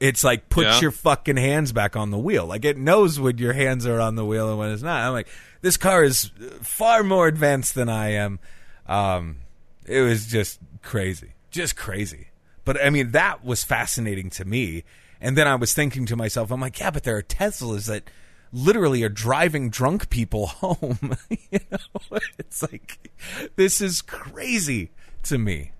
[0.00, 0.80] It's like, put Yeah.
[0.80, 2.46] your fucking hands back on the wheel.
[2.46, 5.02] Like, it knows when your hands are on the wheel and when it's not.
[5.02, 5.28] I'm like,
[5.60, 6.30] this car is
[6.62, 8.38] far more advanced than I am.
[8.86, 9.38] Um,
[9.86, 11.32] it was just crazy.
[11.50, 12.28] Just crazy.
[12.64, 14.84] But I mean, that was fascinating to me.
[15.20, 18.08] And then I was thinking to myself, I'm like, yeah, but there are Teslas that
[18.52, 21.16] literally are driving drunk people home.
[21.50, 23.10] you know, it's like,
[23.56, 24.90] this is crazy
[25.24, 25.72] to me.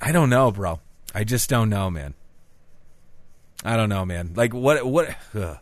[0.00, 0.78] I don't know, bro.
[1.14, 2.14] I just don't know, man.
[3.64, 4.32] I don't know, man.
[4.34, 5.58] Like, what, what, ugh.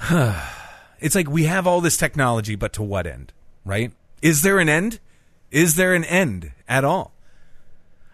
[1.00, 3.32] it's like we have all this technology, but to what end,
[3.64, 3.92] right?
[4.20, 4.98] Is there an end?
[5.50, 7.12] Is there an end at all?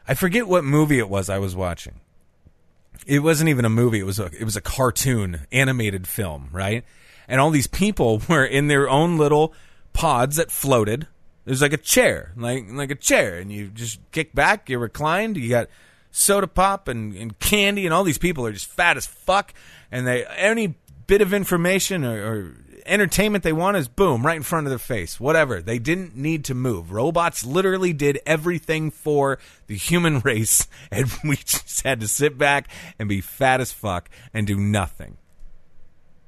[0.06, 2.00] I forget what movie it was I was watching.
[3.06, 4.00] It wasn't even a movie.
[4.00, 6.84] It was a it was a cartoon animated film, right?
[7.28, 9.54] And all these people were in their own little
[9.92, 11.06] pods that floated.
[11.44, 15.36] There's like a chair, like like a chair, and you just kick back, you're reclined,
[15.36, 15.68] you got
[16.18, 19.54] soda pop and, and candy, and all these people are just fat as fuck,
[19.90, 20.74] and they any
[21.06, 22.54] bit of information or, or
[22.84, 25.20] entertainment they want is boom right in front of their face.
[25.20, 25.62] Whatever.
[25.62, 26.90] They didn't need to move.
[26.90, 32.68] Robots literally did everything for the human race, and we just had to sit back
[32.98, 35.16] and be fat as fuck and do nothing.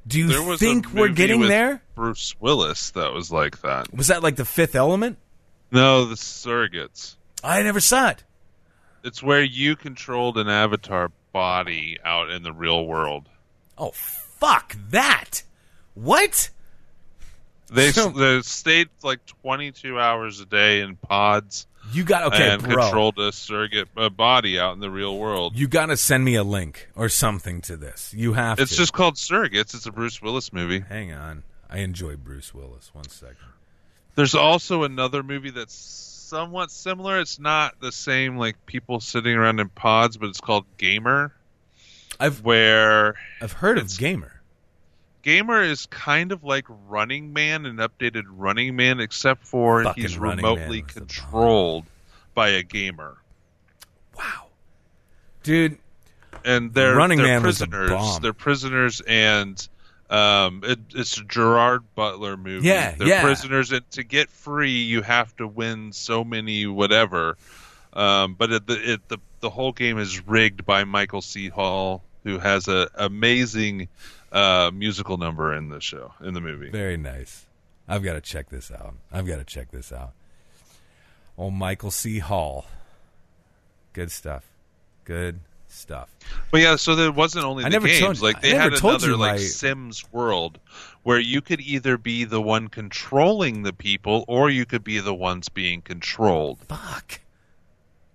[0.07, 1.83] Do you think we're getting there?
[1.95, 3.93] Bruce Willis that was like that.
[3.95, 5.19] Was that like the fifth element?
[5.71, 7.17] No, the surrogates.
[7.45, 8.25] I never saw it.
[9.05, 13.29] It's where you controlled an avatar body out in the real world.
[13.79, 15.43] Oh fuck that!
[15.95, 16.51] What?
[17.73, 22.63] They So- they stayed like 22 hours a day in pods You got okay, and
[22.63, 22.75] bro.
[22.83, 25.57] controlled a surrogate uh, body out in the real world.
[25.57, 28.13] You got to send me a link or something to this.
[28.13, 28.77] You have It's to.
[28.77, 29.75] just called Surrogates.
[29.75, 30.81] It's a Bruce Willis movie.
[30.81, 31.45] Hang on.
[31.71, 32.91] I enjoy Bruce Willis.
[32.93, 33.37] One second.
[34.17, 35.75] There's also another movie that's
[36.31, 37.19] somewhat similar.
[37.19, 41.35] It's not the same like people sitting around in pods, but it's called Gamer,
[42.19, 44.41] I've where I've heard of Gamer.
[45.23, 50.17] Gamer is kind of like Running Man, an updated Running Man, except for Fucking he's
[50.17, 51.85] remotely controlled
[52.35, 53.19] by a gamer.
[54.17, 54.47] Wow,
[55.43, 55.79] dude.
[56.45, 58.19] and they're Running they're Man prisoners.
[58.21, 59.69] They're prisoners, and
[60.11, 62.67] um, it, it's a Gerard Butler movie.
[62.67, 63.23] Yeah, they're yeah.
[63.23, 67.37] prisoners, and to get free, you have to win so many whatever.
[67.93, 71.49] Um, but it, the it, the the whole game is rigged by Michael C.
[71.49, 73.89] Hall, who has a amazing
[74.33, 76.71] uh, musical number in the show in the movie.
[76.71, 77.47] Very nice.
[77.89, 78.95] I've got to check this out.
[79.13, 80.13] I've got to check this out.
[81.39, 82.19] Oh, Michael C.
[82.19, 82.67] Hall.
[83.93, 84.45] Good stuff.
[85.05, 86.09] Good stuff.
[86.51, 88.01] But yeah, so there wasn't only I the never games.
[88.01, 90.59] told- like I they never had another like my- Sims world
[91.03, 95.15] where you could either be the one controlling the people or you could be the
[95.15, 96.59] ones being controlled.
[96.69, 97.21] Fuck.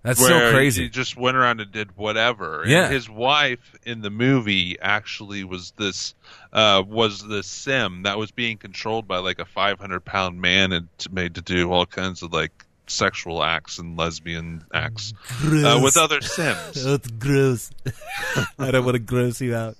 [0.03, 0.83] That's so crazy.
[0.83, 2.61] He just went around and did whatever.
[2.61, 2.89] And Yeah.
[2.89, 6.13] his wife in the movie actually was this
[6.53, 10.89] uh, was the sim that was being controlled by like a 500 pound man and
[11.09, 16.21] made to do all kinds of like sexual acts and lesbian acts uh, with other
[16.21, 16.83] sims.
[16.83, 17.71] That's gross.
[18.59, 19.75] I don't want to gross you out.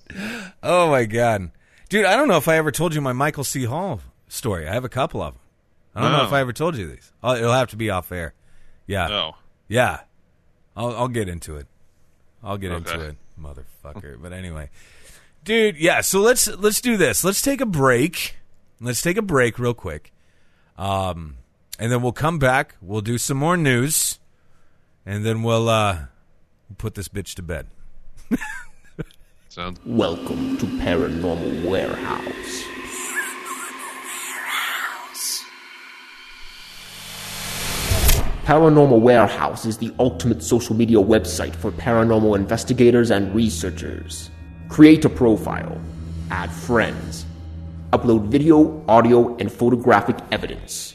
[0.62, 1.50] Oh my god,
[1.88, 2.04] dude!
[2.04, 3.64] I don't know if I ever told you my Michael C.
[3.64, 4.68] Hall story.
[4.68, 5.42] I have a couple of them.
[5.94, 6.26] I don't know Oh.
[6.26, 7.10] if I ever told you these.
[7.22, 8.34] I'll, it'll have to be off air.
[8.86, 9.32] Yeah, Oh,
[9.68, 10.00] yeah.
[10.76, 11.66] I'll, I'll get into it.
[12.44, 14.20] I'll get into it, motherfucker.
[14.20, 14.68] but anyway,
[15.42, 16.02] dude, yeah.
[16.02, 17.24] So let's let's do this.
[17.24, 18.36] Let's take a break.
[18.80, 20.12] Let's take a break real quick.
[20.76, 21.38] Um,
[21.78, 22.76] and then we'll come back.
[22.80, 24.18] We'll do some more news,
[25.04, 26.06] and then we'll uh
[26.78, 27.66] put this bitch to bed.
[29.48, 32.64] sounds Welcome to Paranormal Warehouse.
[38.44, 44.30] Paranormal Warehouse is the ultimate social media website for paranormal investigators and researchers.
[44.68, 45.80] Create a profile,
[46.30, 47.26] add friends,
[47.92, 50.94] upload video, audio, and photographic evidence,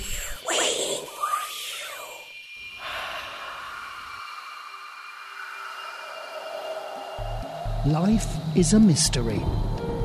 [7.87, 9.41] Life is a mystery.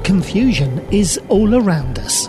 [0.03, 2.27] Confusion is all around us.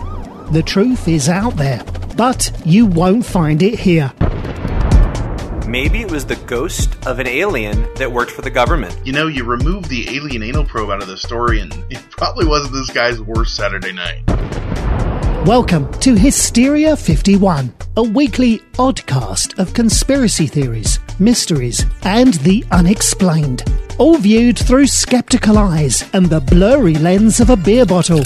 [0.50, 1.82] The truth is out there,
[2.18, 4.12] but you won't find it here.
[5.66, 8.94] Maybe it was the ghost of an alien that worked for the government.
[9.06, 12.46] You know, you remove the alien anal probe out of the story, and it probably
[12.46, 14.20] wasn't this guy's worst Saturday night.
[15.46, 23.62] Welcome to Hysteria 51, a weekly oddcast of conspiracy theories, mysteries, and the unexplained.
[23.98, 28.22] All viewed through skeptical eyes and the blurry lens of a beer bottle.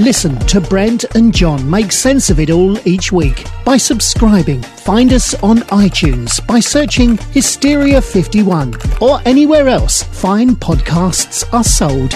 [0.00, 4.60] Listen to Brent and John make sense of it all each week by subscribing.
[4.60, 12.12] Find us on iTunes by searching Hysteria 51 or anywhere else fine podcasts are sold.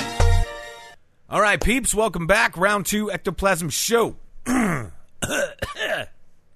[1.31, 2.57] All right, peeps, welcome back.
[2.57, 4.17] Round two Ectoplasm Show.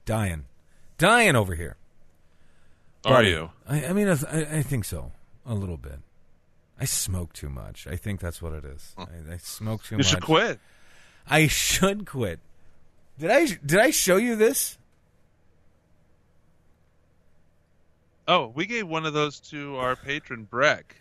[0.04, 0.44] Dying.
[0.98, 1.76] Dying over here.
[3.04, 3.50] Are you?
[3.68, 4.12] I, I mean, I,
[4.58, 5.12] I think so.
[5.46, 6.00] A little bit.
[6.80, 7.86] I smoke too much.
[7.86, 8.94] I think that's what it is.
[8.98, 10.06] I, I smoke too You much.
[10.06, 10.60] should quit.
[11.28, 12.40] I should quit.
[13.18, 14.78] Did I did I show you this?
[18.28, 20.96] Oh, we gave one of those to our patron Breck,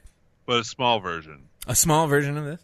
[0.46, 1.44] but a small version.
[1.68, 2.62] A small version of this.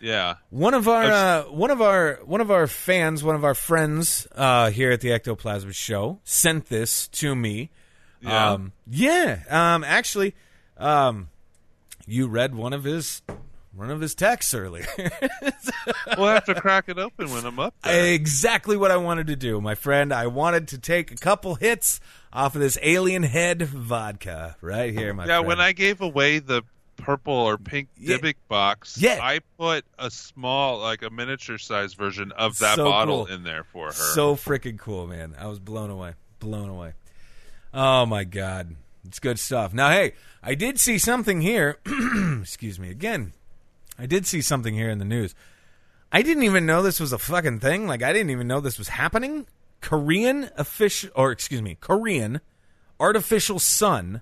[0.00, 0.36] Yeah.
[0.50, 4.26] One of our uh, one of our one of our fans, one of our friends
[4.34, 7.70] uh, here at the Ectoplasm Show sent this to me.
[8.20, 8.52] Yeah.
[8.52, 9.40] Um, yeah.
[9.48, 10.34] Um, actually,
[10.76, 11.28] um,
[12.06, 13.22] you read one of his
[13.74, 14.86] one of his texts earlier.
[16.18, 18.12] we'll have to crack it open when I'm up there.
[18.12, 20.12] exactly what I wanted to do, my friend.
[20.12, 22.00] I wanted to take a couple hits
[22.32, 25.28] off of this alien head vodka right here, my friend.
[25.28, 25.48] yeah, friend.
[25.48, 26.62] when I gave away the
[27.00, 28.16] purple or pink Yeah.
[28.18, 29.18] Dybbuk box, Yeah.
[29.22, 33.34] I put a small, like a miniature size version of that So bottle cool.
[33.34, 33.92] in there for her.
[33.92, 35.34] So freaking cool, man.
[35.38, 36.14] I was blown away.
[36.38, 36.92] Blown away.
[37.74, 38.76] Oh my god.
[39.06, 39.72] It's good stuff.
[39.72, 41.78] Now hey, I did see something here.
[42.40, 43.32] Excuse me again.
[43.98, 45.34] I did see something here in the news.
[46.12, 47.86] I didn't even know this was a fucking thing.
[47.86, 49.46] Like I didn't even know this was happening.
[49.80, 52.40] Korean official or excuse me, Korean
[52.98, 54.20] artificial sun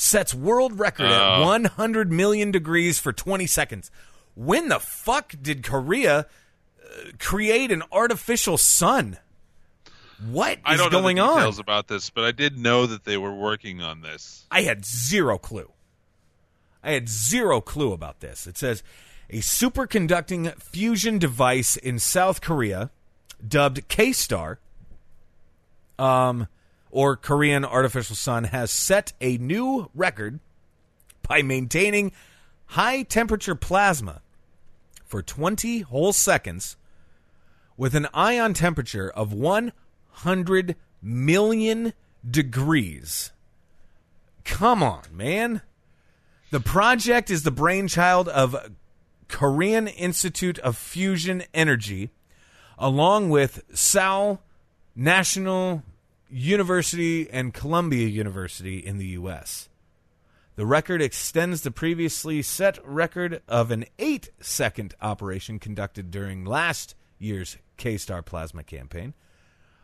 [0.00, 1.44] sets world record at Oh.
[1.44, 3.90] 100 million degrees for 20 seconds.
[4.34, 6.88] When the fuck did Korea uh,
[7.18, 9.18] create an artificial sun?
[10.30, 11.36] What I don't going know the on?
[11.38, 14.46] details about this, but I did know that they were working on this.
[14.50, 15.70] I had zero clue.
[16.82, 18.46] I had zero clue about this.
[18.46, 18.82] It says
[19.30, 22.90] a superconducting fusion device in South Korea,
[23.46, 24.58] dubbed K Star,
[25.98, 26.46] um,
[26.90, 30.40] or Korean artificial sun, has set a new record
[31.26, 32.12] by maintaining
[32.66, 34.22] high temperature plasma
[35.04, 36.76] for 20 whole seconds
[37.76, 41.92] with an ion temperature of 100 million
[42.28, 43.32] degrees.
[44.44, 45.62] Come on, man.
[46.50, 48.56] The project is the brainchild of
[49.28, 52.10] Korean Institute of Fusion Energy,
[52.78, 54.40] along with Seoul
[54.96, 55.82] National
[56.30, 59.68] University and Columbia University in the U.S.
[60.56, 66.94] The record extends the previously set record of an eight second operation conducted during last
[67.18, 69.14] year's K Star Plasma campaign.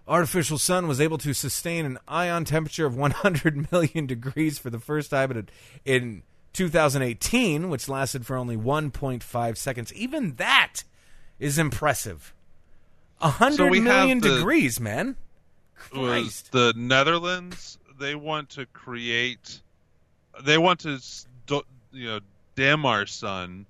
[0.06, 4.80] Artificial Sun was able to sustain an ion temperature of 100 million degrees for the
[4.80, 5.48] first time in,
[5.84, 6.22] in
[6.52, 9.92] 2018, which lasted for only 1.5 seconds.
[9.94, 10.82] Even that
[11.38, 12.34] is impressive.
[13.20, 15.16] A So hundred we have million the- degrees, man.
[15.92, 17.78] Was the Netherlands.
[17.98, 19.60] They want to create.
[20.42, 20.98] They want to,
[21.92, 22.20] you know,
[22.56, 23.66] dim our sun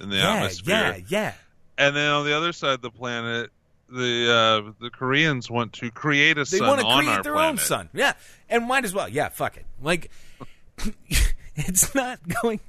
[0.00, 0.74] in the yeah, atmosphere.
[0.76, 1.32] yeah, yeah.
[1.78, 3.50] And then on the other side of the planet,
[3.88, 7.34] the uh, the Koreans want to create a They sun want to on create their
[7.34, 7.50] planet.
[7.50, 7.88] own sun.
[7.92, 8.12] Yeah,
[8.48, 9.08] and might as well.
[9.08, 9.66] Yeah, fuck it.
[9.82, 10.10] Like,
[11.56, 12.60] it's not going.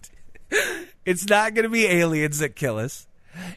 [0.50, 3.08] To, it's not going to be aliens that kill us.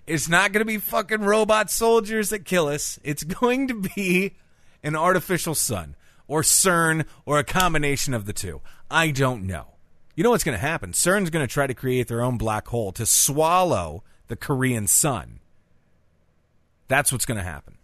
[0.06, 2.98] It's not going to be fucking robot soldiers that kill us.
[3.02, 4.34] It's going to be
[4.82, 8.60] an artificial sun or CERN or a combination of the two.
[8.90, 9.66] I don't know.
[10.14, 10.92] You know what's going to happen?
[10.92, 15.40] CERN's going to try to create their own black hole to swallow the Korean sun.
[16.88, 17.78] That's what's going to happen.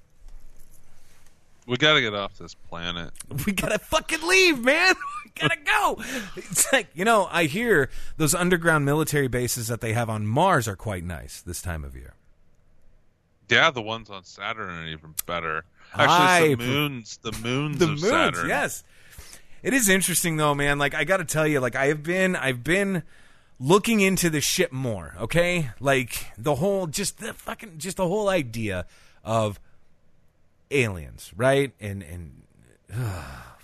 [1.66, 3.10] We got to get off this planet.
[3.46, 4.94] we gotta fucking leave, man.
[5.24, 6.02] We gotta go.
[6.36, 10.66] It's like you know, I hear those underground military bases that they have on Mars
[10.66, 12.14] are quite nice this time of year.
[13.48, 15.64] Yeah, the ones on Saturn are even better.
[15.94, 18.48] Actually, the moons, the moons the of moons, Saturn.
[18.48, 18.84] yes.
[19.62, 20.78] It is interesting though, man.
[20.78, 23.02] Like I got to tell you, like I have been, I've been
[23.58, 25.14] looking into this shit more.
[25.20, 28.86] Okay, like the whole, just the fucking, just the whole idea
[29.24, 29.58] of
[30.70, 31.72] aliens, right?
[31.80, 32.42] And and
[32.90, 33.55] fuck.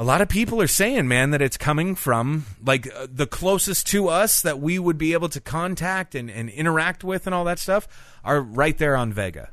[0.00, 3.86] A lot of people are saying, man, that it's coming from like uh, the closest
[3.88, 7.44] to us that we would be able to contact and, and interact with and all
[7.44, 7.86] that stuff
[8.24, 9.50] are right there on Vega.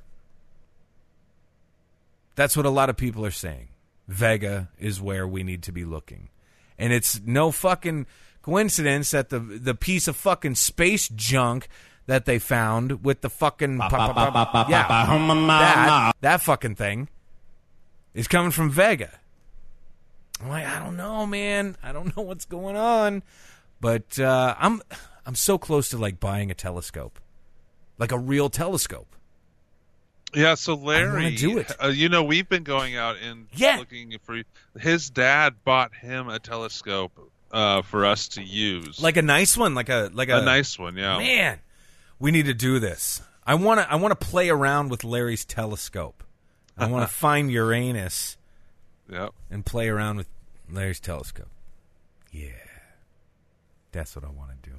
[2.35, 3.67] That's what a lot of people are saying.
[4.07, 6.29] Vega is where we need to be looking.
[6.79, 8.05] And it's no fucking
[8.41, 11.67] coincidence that the the piece of fucking space junk
[12.05, 13.79] that they found with the fucking
[15.59, 17.09] yeah, that, that fucking thing
[18.13, 19.19] is coming from Vega.
[20.41, 21.75] I'm like, I don't know, man.
[21.83, 23.23] I don't know what's going on,
[23.81, 24.81] but uh, I'm
[25.25, 27.19] I'm so close to like buying a telescope,
[27.97, 29.15] like a real telescope.
[30.33, 31.71] Yeah, so Larry, do it.
[31.81, 33.77] Uh, you know, we've been going out and Yeah.
[33.77, 34.41] looking for.
[34.79, 39.73] His dad bought him a telescope uh, for us to use, Like a nice one,
[39.73, 40.97] like a like a, a nice one.
[40.97, 41.59] Yeah, man.
[42.19, 43.21] We need to do this.
[43.45, 46.23] I want to I want to play around with Larry's telescope.
[46.77, 48.37] I want to find Uranus
[49.09, 49.33] Yep.
[49.49, 50.27] and play around with
[50.69, 51.47] Larry's telescope.
[52.31, 52.49] Yeah.
[53.91, 54.75] That's what I want to do.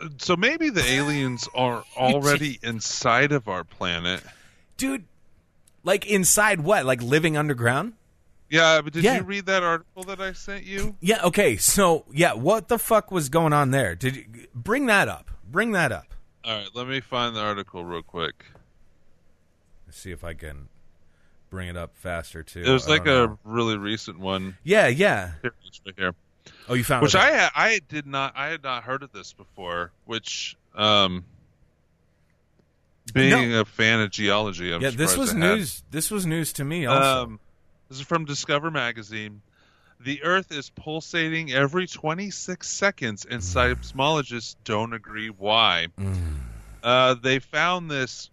[0.00, 4.22] Uh, so maybe the aliens are already inside of our planet.
[4.76, 5.04] Dude,
[5.82, 6.84] like inside what?
[6.86, 7.94] Like living underground?
[8.50, 9.16] Yeah, but did Yeah.
[9.16, 10.96] you read that article that I sent you?
[11.00, 11.56] Yeah, okay.
[11.56, 13.94] So, yeah, what the fuck was going on there?
[13.94, 15.30] Did you bring that up?
[15.50, 16.14] Bring that up.
[16.44, 18.46] All right, let me find the article real quick.
[19.86, 20.68] Let's see if I can
[21.50, 22.62] bring it up faster too.
[22.62, 23.38] It was like a know.
[23.44, 24.56] really recent one.
[24.64, 25.32] Yeah, yeah.
[25.42, 25.52] Here,
[25.86, 26.14] right here.
[26.68, 27.20] Oh, you found which it.
[27.20, 29.92] I had, I did not I had not heard of this before.
[30.04, 31.24] Which, um,
[33.12, 35.82] being a fan of geology, I'm Yeah, this was news.
[35.90, 37.22] This was news to me also.
[37.22, 37.40] Um,
[37.88, 39.42] this is from Discover magazine.
[40.00, 45.88] The Earth is pulsating every 26 seconds, and seismologists don't agree why.
[46.82, 48.30] Uh, they found this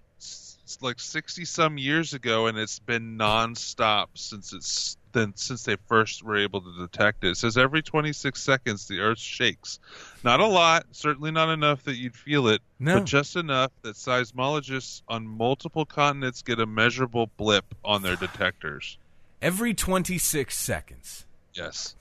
[0.81, 6.23] like 60 some years ago, and it's been nonstop since it's then since they first
[6.23, 7.29] were able to detect it.
[7.29, 9.79] It says every 26 seconds the Earth shakes.
[10.25, 12.95] Not a lot, certainly not enough that you'd feel it, No.
[12.99, 18.97] but just enough that seismologists on multiple continents get a measurable blip on their detectors.
[19.41, 21.25] Every 26 seconds.
[21.53, 21.95] Yes.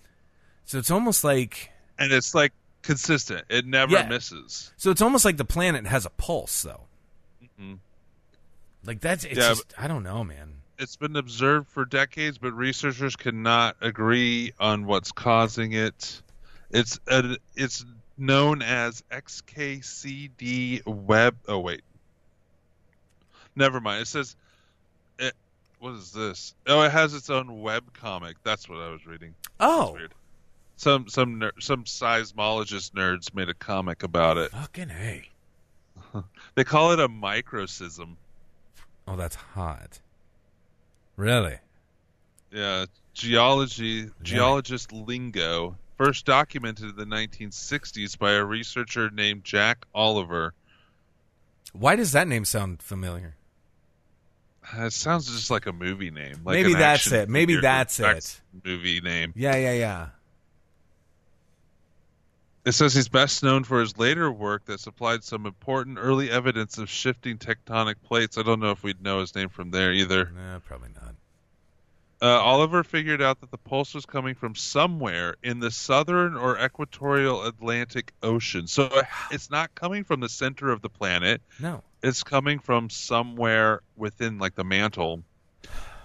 [0.64, 2.52] So it's almost like And it's like
[2.82, 3.44] consistent.
[3.48, 4.08] It never Yeah.
[4.08, 4.72] misses.
[4.76, 6.86] so it's almost like the planet has a pulse though.
[7.42, 7.74] Mm-hmm.
[8.86, 10.54] Like that's it's Yeah, just I don't know, man.
[10.78, 16.20] It's been observed for decades, but researchers cannot agree on what's causing it.
[16.70, 17.84] It's a, it's
[18.18, 21.36] known as XKCD web.
[21.46, 21.82] Oh wait,
[23.54, 24.02] never mind.
[24.02, 24.34] It says,
[25.18, 25.34] it,
[25.78, 26.54] what is this?
[26.66, 28.36] Oh, it has its own web comic.
[28.42, 29.34] That's what I was reading.
[29.60, 30.14] Oh, Weird.
[30.76, 34.50] Some some ner- some seismologist nerds made a comic about it.
[34.50, 35.28] fucking hey.
[36.56, 38.16] They call it a microseism.
[39.06, 40.00] Oh, that's hot.
[41.16, 41.58] Really?
[42.50, 50.54] Yeah, geology geologist lingo first documented in the 1960s by a researcher named Jack Oliver.
[51.72, 53.36] Why does that name sound familiar?
[54.76, 56.40] Uh, it sounds just like a movie name.
[56.44, 57.28] Like Maybe that's it.
[57.28, 58.40] Maybe that's it.
[58.64, 59.32] Movie name.
[59.36, 60.08] Yeah, yeah, yeah.
[62.64, 66.78] It says he's best known for his later work that supplied some important early evidence
[66.78, 68.38] of shifting tectonic plates.
[68.38, 70.30] I don't know if we'd know his name from there either.
[70.34, 71.14] Nah, probably not.
[72.22, 76.58] Uh, Oliver figured out that the pulse was coming from somewhere in the southern or
[76.58, 78.66] equatorial Atlantic Ocean.
[78.66, 81.42] So uh, it's not coming from the center of the planet.
[81.60, 81.82] No.
[82.02, 85.22] It's coming from somewhere within, like the mantle.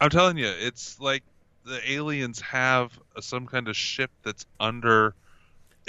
[0.01, 1.23] I'm telling you, it's like
[1.63, 5.13] the aliens have some kind of ship that's under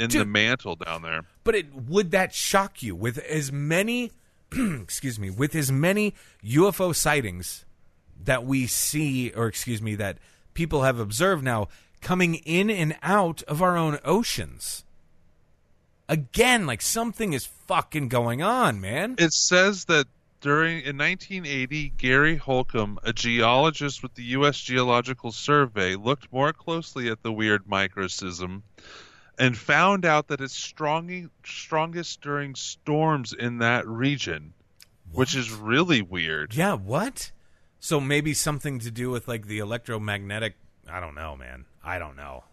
[0.01, 1.25] in the mantle down there.
[1.45, 4.13] But it would that shock you with as many
[4.53, 7.65] excuse me, with as many UFO sightings
[8.25, 10.19] that we see or excuse me that
[10.55, 11.69] people have observed now
[12.01, 14.85] coming in and out of our own oceans.
[16.09, 19.15] Again, like something is fucking going on, man.
[19.19, 20.07] It says that
[20.41, 24.59] during in 1980, Gary Holcomb, a geologist with the U.S.
[24.59, 28.63] Geological Survey, looked more closely at the weird microseism
[29.41, 34.53] and found out that it's strong, strongest during storms in that region,
[35.13, 36.55] which is really weird.
[36.55, 37.33] Yeah, what?
[37.81, 40.57] So maybe something to do with like the electromagnetic.
[40.87, 41.65] I don't know, man.
[41.83, 42.45] I don't know.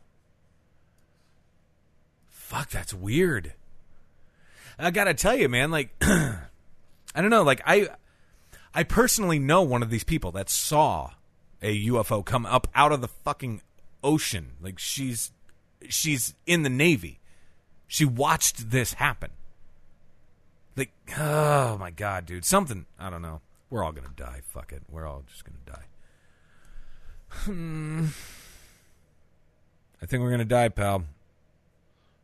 [2.29, 3.53] Fuck, that's weird.
[4.79, 5.69] I gotta tell you, man.
[5.69, 6.39] Like, I
[7.15, 7.43] don't know.
[7.43, 7.89] Like, I,
[8.73, 11.11] I personally know one of these people that saw
[11.61, 13.61] a UFO come up out of the fucking
[14.01, 14.51] ocean.
[14.61, 15.31] Like, she's,
[15.89, 17.19] she's in the Navy.
[17.87, 19.31] She watched this happen.
[20.75, 22.85] Like, oh my god, dude, something.
[22.99, 23.41] I don't know.
[23.69, 24.41] We're all gonna die.
[24.45, 24.83] Fuck it.
[24.89, 25.85] We're all just gonna die.
[27.29, 28.05] Hmm.
[30.01, 31.03] I think we're gonna die, pal.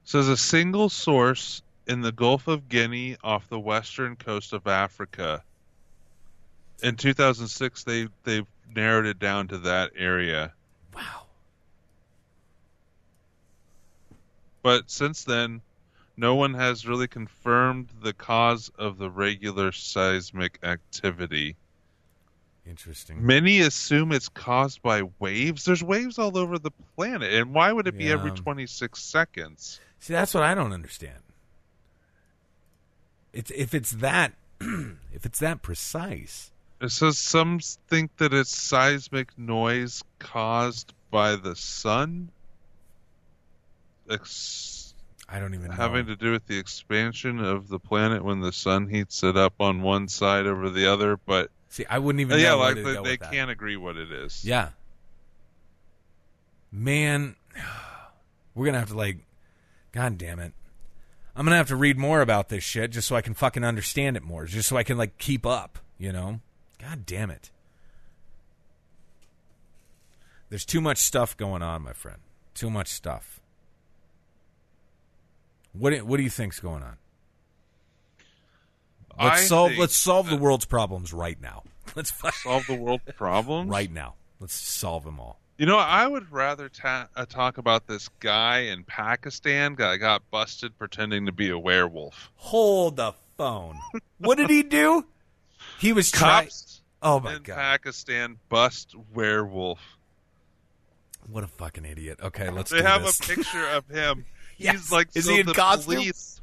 [0.04, 5.44] Says a single source in the Gulf of Guinea off the western coast of Africa.
[6.82, 8.46] In 2006, they they
[8.76, 10.54] narrowed it down to that area.
[10.94, 11.23] Wow.
[14.64, 15.62] But since then,
[16.18, 21.56] no one has really confirmed the cause of the regular seismic activity.
[22.66, 23.26] Interesting.
[23.26, 25.66] Many assume it's caused by waves.
[25.66, 29.82] There's waves all over the planet, and why would it be every 26 seconds?
[30.00, 31.20] See, that's what I don't understand.
[33.34, 36.52] It's if it's that if it's that precise.
[36.80, 42.30] It says some think that it's seismic noise caused by the sun,
[44.10, 44.94] ex-
[45.30, 45.76] I don't even know.
[45.76, 49.54] having to do with the expansion of the planet when the sun heats it up
[49.60, 51.18] on one side over the other.
[51.18, 54.46] But See, I wouldn't even yeah, know like they, they can't agree what it is.
[54.46, 54.70] Yeah.
[56.72, 57.36] Man,
[58.56, 59.18] we're gonna have to like,
[59.92, 60.54] god damn it,
[61.36, 64.18] I'm gonna have to read more about this shit just so I can fucking understand
[64.18, 65.80] it more, just so I can like keep up.
[65.98, 66.42] You know,
[66.80, 67.50] god damn it.
[70.50, 72.20] There's too much stuff going on, my friend.
[72.54, 73.42] Too much stuff.
[75.74, 76.98] What do, what do you think's going on?
[79.20, 81.64] Let's I solve let's solve the world's problems right now.
[81.96, 84.16] Let's fu- solve the world problems right now.
[84.40, 85.40] Let's solve them all.
[85.60, 90.24] You know, I would rather ta- uh, talk about this guy in Pakistan that got
[90.32, 92.32] busted pretending to be a werewolf.
[92.38, 93.78] Hold the phone.
[94.18, 95.06] What did he do?
[95.78, 96.46] He was trying.
[96.46, 97.56] Cops Oh my in god!
[97.56, 99.80] Pakistan bust werewolf.
[101.30, 102.20] What a fucking idiot.
[102.24, 102.72] Okay, let's.
[102.72, 103.20] They have this.
[103.20, 104.26] a picture of him.
[104.58, 104.74] Yes.
[104.76, 105.96] He's like, Is so he in the costume?
[105.96, 106.42] Police,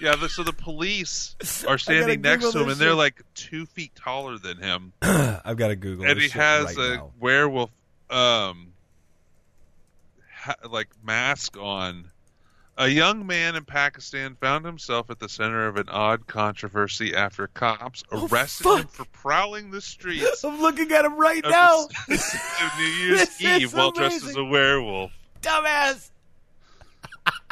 [0.00, 1.36] yeah, the, so the police
[1.68, 2.96] are standing next Google to him, and they're shit.
[2.96, 6.06] like two feet taller than him, I've got to Google.
[6.06, 7.10] and he has right a now.
[7.20, 7.70] werewolf,
[8.10, 8.72] um,
[10.34, 12.06] ha- like mask on.
[12.78, 17.46] A young man in Pakistan found himself at the center of an odd controversy after
[17.48, 18.90] cops arrested him Oh, fuck.
[18.90, 21.86] for prowling the streets I'm looking at him right now.
[22.08, 25.12] the city of New Year's Eve while dressed as a werewolf.
[25.42, 26.08] Dumbass.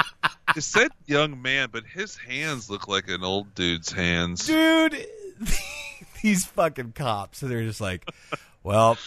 [0.56, 4.46] It said young man, but his hands look like an old dude's hands.
[4.48, 5.06] Dude,
[6.22, 7.38] these fucking cops.
[7.38, 8.10] So they're just like,
[8.64, 8.98] well,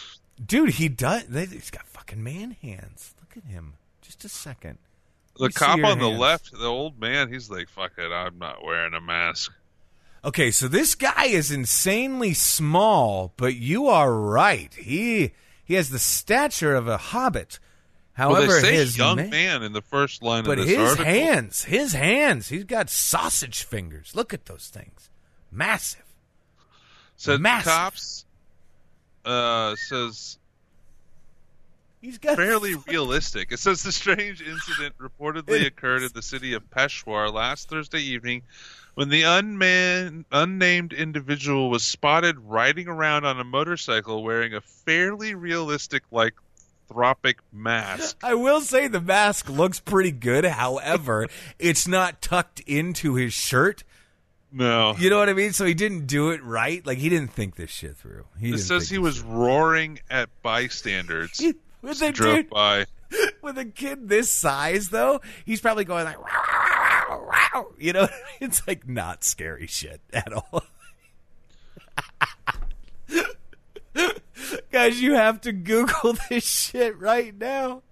[0.43, 1.25] dude, he does.
[1.25, 3.13] they- He's got fucking man hands.
[3.19, 3.73] Look at him.
[4.01, 4.77] Just a second.
[5.37, 8.93] the cop on the left, the old man, he's like, "Fuck it, I'm not wearing
[8.93, 9.51] a mask."
[10.23, 14.73] Okay, so this guy is insanely small, but you are right.
[14.75, 15.33] He
[15.65, 17.59] he has the stature of a hobbit.
[18.17, 20.77] Well, However, they say his young ma- man in the first line but of this
[20.77, 21.33] article, but his article.
[21.35, 24.15] hands, his hands, he's got sausage fingers.
[24.15, 25.09] Look at those things,
[25.51, 26.05] massive.
[27.15, 27.71] said massive.
[27.71, 28.25] cops
[29.25, 30.37] uh, says
[32.03, 33.53] He's got fairly realistic.
[33.53, 38.41] It says the strange incident reportedly occurred in the city of Peshawar last Thursday evening
[38.95, 45.33] when the unman, unnamed individual was spotted riding around on a motorcycle wearing a fairly
[45.33, 46.03] realistic
[47.51, 48.17] mask.
[48.23, 50.45] I will say the mask looks pretty good.
[50.45, 51.27] However,
[51.59, 53.83] it's not tucked into his shirt.
[54.51, 54.95] No.
[54.97, 55.51] You know what I mean?
[55.51, 56.85] So he didn't do it right.
[56.85, 58.25] Like he didn't think this shit through.
[58.39, 61.41] He It says he was roaring at bystanders.
[61.81, 62.85] with a dude, by.
[63.41, 67.93] with a kid this size though, he's probably going like, "Wow, wow, wow, wow." you
[67.93, 68.07] know,
[68.39, 70.63] it's like not scary shit at all.
[74.73, 77.83] Guys, you have to Google this shit right now.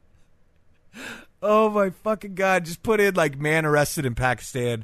[1.42, 2.66] Oh my fucking god!
[2.66, 4.84] Just put in like man arrested in Pakistan,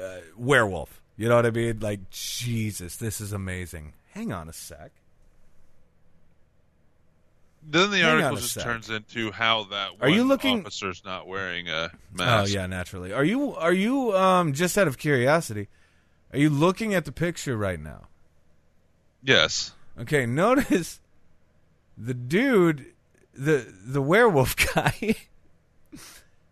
[0.00, 1.02] uh, werewolf.
[1.16, 1.80] You know what I mean?
[1.80, 3.94] Like Jesus, this is amazing.
[4.12, 4.92] Hang on a sec.
[7.68, 8.62] Then the Hang article just sec.
[8.62, 12.52] turns into how that Are you looking- officer's not wearing a mask.
[12.52, 13.12] Oh yeah, naturally.
[13.12, 15.68] Are you are you um just out of curiosity?
[16.32, 18.06] Are you looking at the picture right now?
[19.24, 19.72] Yes.
[19.98, 21.00] Okay, notice
[21.96, 22.86] the dude,
[23.34, 25.14] the the werewolf guy,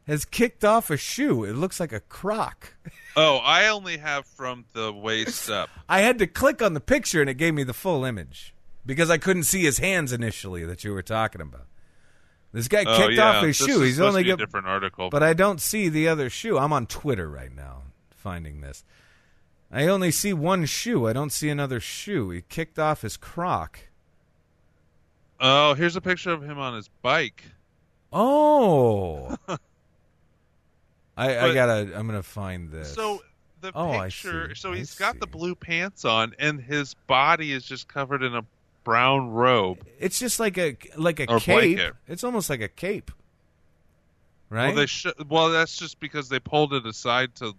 [0.07, 1.45] has kicked off a shoe.
[1.45, 2.75] It looks like a croc.
[3.17, 5.71] Oh, I only have from the waist up.
[5.89, 8.55] I had to click on the picture and it gave me the full image.
[8.87, 11.67] because I couldn't see his hands initially that you were talking about.
[12.53, 13.31] This guy Oh, kicked yeah.
[13.39, 13.81] off his This shoe.
[13.81, 15.11] He's only be a got, different article.
[15.11, 16.59] but I don't see the other shoe.
[16.59, 18.85] I'm on Twitter right now finding this.
[19.73, 21.07] I only see one shoe.
[21.07, 22.31] I don't see another shoe.
[22.31, 23.79] He kicked off his croc.
[25.41, 27.43] Oh, here's a picture of him on his bike.
[28.13, 29.37] Oh.
[31.17, 31.97] I, I gotta.
[31.97, 32.93] I'm gonna find this.
[32.93, 33.23] So
[33.61, 34.49] the Oh, I picture.
[34.51, 34.55] see.
[34.61, 38.35] So I he's got the blue pants on, and his body is just covered in
[38.35, 38.45] a
[38.83, 39.87] brown robe.
[39.99, 41.77] it's just like a like a Or cape.
[41.77, 41.95] blanket.
[42.09, 43.11] It's almost like a cape,
[44.51, 44.67] right?
[44.69, 47.55] Well, they sh- well, that's just because they pulled it aside to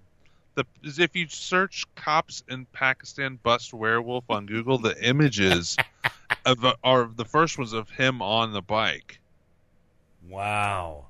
[0.56, 0.66] the.
[0.84, 5.78] is If you search "cops in Pakistan bust werewolf" on Google, the images
[6.46, 9.20] of are the first ones of him on the bike.
[10.28, 11.06] wow,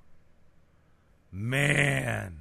[1.31, 2.39] man.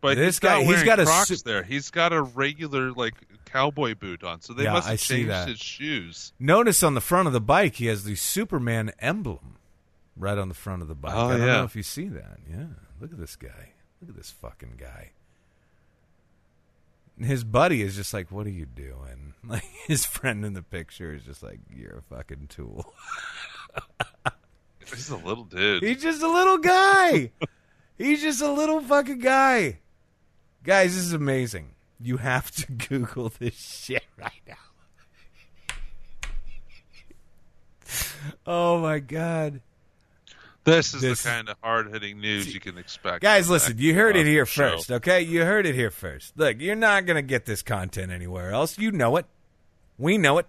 [0.00, 1.62] But This he's guy- he's got a Crocs suit- there.
[1.62, 3.14] He's got a regular like
[3.46, 4.40] cowboy boot on.
[4.40, 5.48] So they Yeah, must have I see changed that.
[5.48, 6.32] his shoes.
[6.38, 9.56] Notice on the front of the bike, he has the Superman emblem
[10.16, 11.14] right on the front of the bike.
[11.14, 11.46] Oh, I don't yeah.
[11.58, 12.38] know if you see that.
[12.48, 12.66] Yeah,
[13.00, 13.72] look at this guy.
[14.00, 15.10] Look at this fucking guy.
[17.18, 21.14] His buddy is just like, "What are you doing?" Like his friend in the picture
[21.14, 22.92] is just like, "You're a fucking tool."
[24.90, 25.82] He's a little dude.
[25.82, 27.30] He's just a little guy.
[27.98, 29.78] He's just a little fucking guy.
[30.62, 31.74] Guys, this is amazing.
[32.00, 34.54] You have to Google this shit right now.
[38.46, 39.60] oh my god.
[40.66, 43.22] This is This- the kind of hard hitting news you can expect.
[43.22, 44.72] Guys, listen, you heard it here show.
[44.72, 45.22] first, okay?
[45.22, 46.36] You heard it here first.
[46.36, 48.76] Look, you're not going to get this content anywhere else.
[48.78, 49.26] You know it.
[49.96, 50.46] We know it.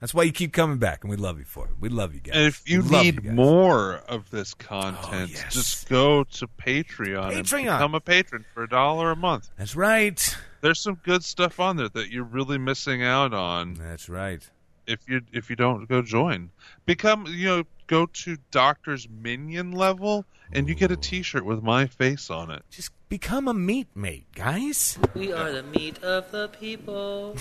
[0.00, 1.72] That's why you keep coming back, and we love you for it.
[1.80, 2.34] We love you guys.
[2.36, 5.54] And if you We need you more of this content, Oh, yes.
[5.54, 7.62] just go to Patreon, and Patreon.
[7.78, 9.48] become a patron for a dollar a month.
[9.56, 10.36] That's right.
[10.60, 14.46] There's some good stuff on there that you're really missing out on That's right.
[14.86, 16.50] If you if you don't go join.
[16.86, 21.86] Become you know go to Doctor's Minion level, and you get a T-shirt with my
[21.86, 22.62] face on it.
[22.70, 24.98] Just become a meat mate, guys.
[25.14, 27.36] We are the meat of the people.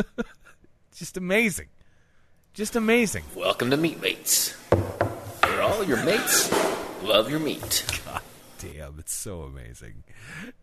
[0.94, 1.68] Just amazing.
[2.54, 3.22] Just amazing.
[3.36, 4.54] Welcome to Meat Mates,
[5.42, 6.52] where all your mates
[7.04, 7.84] love your meat.
[8.04, 8.22] God
[8.58, 10.02] damn, it's so amazing.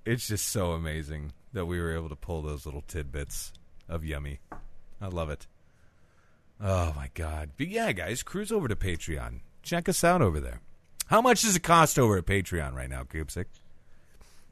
[0.06, 3.54] It's just so amazing that we were able to pull those little tidbits
[3.88, 4.40] of yummy.
[5.02, 5.48] I love it.
[6.62, 7.52] Oh my god.
[7.58, 9.40] But yeah, guys, cruise over to Patreon.
[9.62, 10.62] Check us out over there.
[11.08, 13.46] How much does it cost over at Patreon right now, Kupsik?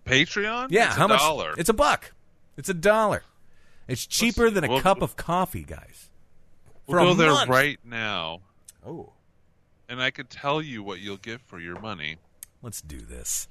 [0.06, 1.20] Patreon, Yeah, it's how a much?
[1.20, 1.54] dollar.
[1.58, 2.12] It's a buck.
[2.58, 3.24] It's a dollar.
[3.88, 6.10] It's cheaper than a we'll- cup of coffee, guys.
[6.88, 7.49] We'll go there month.
[7.49, 8.41] right now,
[8.86, 9.14] Oh,
[9.88, 12.18] and I could tell you what you'll get for your money.
[12.62, 13.47] let's do this.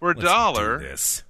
[0.00, 1.22] For a Let's dollar, do this.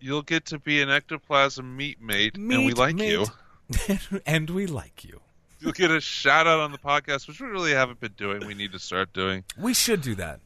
[0.00, 3.10] you'll get to be an ectoplasm meat mate, and we like mate.
[3.10, 3.98] you.
[4.26, 5.20] and we like you.
[5.60, 8.46] You'll get a shout out on the podcast, which we really haven't been doing.
[8.46, 9.44] We need to start doing.
[9.58, 10.40] We should do that.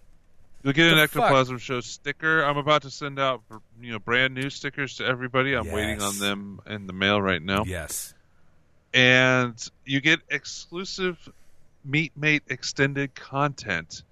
[0.62, 1.23] You'll get an The fuck?
[1.25, 2.43] ectoplasm show sticker.
[2.43, 3.43] I'm about to send out
[3.81, 5.55] you know brand new stickers to everybody.
[5.55, 7.65] I'm waiting on them in the mail right now.
[7.65, 8.15] Yes.
[8.93, 9.55] And
[9.85, 11.17] you get exclusive
[11.85, 14.03] Meat Mate extended content.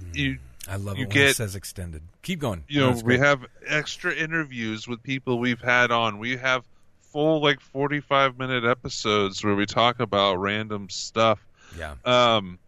[0.00, 0.10] Hmm.
[0.14, 2.02] You I love You it when it get- says extended.
[2.22, 2.64] Keep going.
[2.68, 6.18] you know we have extra interviews with people we've had on.
[6.18, 6.64] We have
[7.12, 11.38] full like 45 minute episodes where we talk about random stuff.
[11.76, 11.94] yeah.
[12.04, 12.58] Um,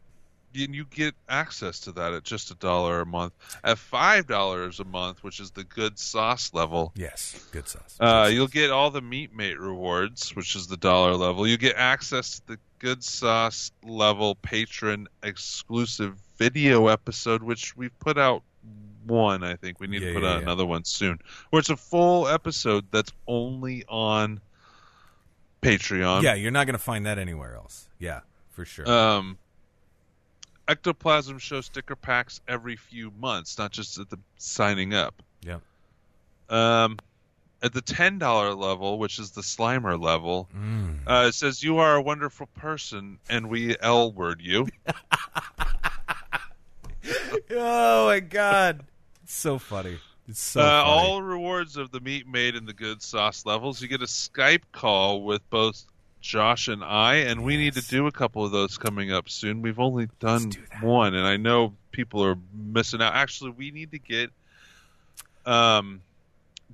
[0.52, 3.32] and you get access to that at just a dollar a month.
[3.62, 7.46] At five dollars a month, which is the good sauce level, Yes.
[7.52, 7.96] Good sauce.
[8.00, 8.54] uh, Good you'll sauce.
[8.54, 11.46] get all the Meat Mate rewards, which is the dollar level.
[11.46, 18.18] You get access to the good sauce level patron exclusive video episode, which we've put
[18.18, 18.42] out
[19.06, 19.42] one.
[19.44, 20.42] I think we need Yeah, to put yeah, out yeah.
[20.42, 21.20] another one soon,
[21.50, 24.40] where it's a full episode that's only on
[25.62, 26.22] Patreon.
[26.22, 27.88] Yeah, you're not going to find that anywhere else.
[27.98, 28.20] Yeah,
[28.50, 28.88] for sure.
[28.90, 29.38] um,
[30.68, 35.22] ectoplasm show sticker packs every few months, not just at the signing up.
[35.42, 35.58] yeah.
[36.48, 36.98] Um,
[37.62, 41.00] at the ten dollar level, which is the Slimer level, Mm.
[41.06, 44.66] uh, it says you are a wonderful person, and we L word you.
[47.52, 48.84] Oh my god.
[49.24, 49.98] It's so funny.
[50.28, 50.90] It's so uh, funny.
[50.90, 53.80] all rewards of the meat made in the good sauce levels.
[53.82, 55.82] You get a Skype call with both
[56.20, 59.62] Josh and I, and we need to do a couple of those coming up soon.
[59.62, 63.14] We've only done do one, and I know people are missing out.
[63.14, 64.30] Actually, we need to get
[65.46, 66.02] um,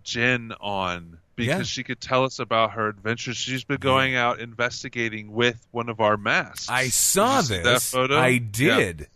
[0.03, 1.63] Jen on because Yeah.
[1.65, 3.37] she could tell us about her adventures.
[3.37, 6.69] She's been going out investigating with one of our masks.
[6.69, 7.91] I saw Did you see this.
[7.91, 8.19] that photo.
[8.19, 9.03] I did.
[9.03, 9.09] It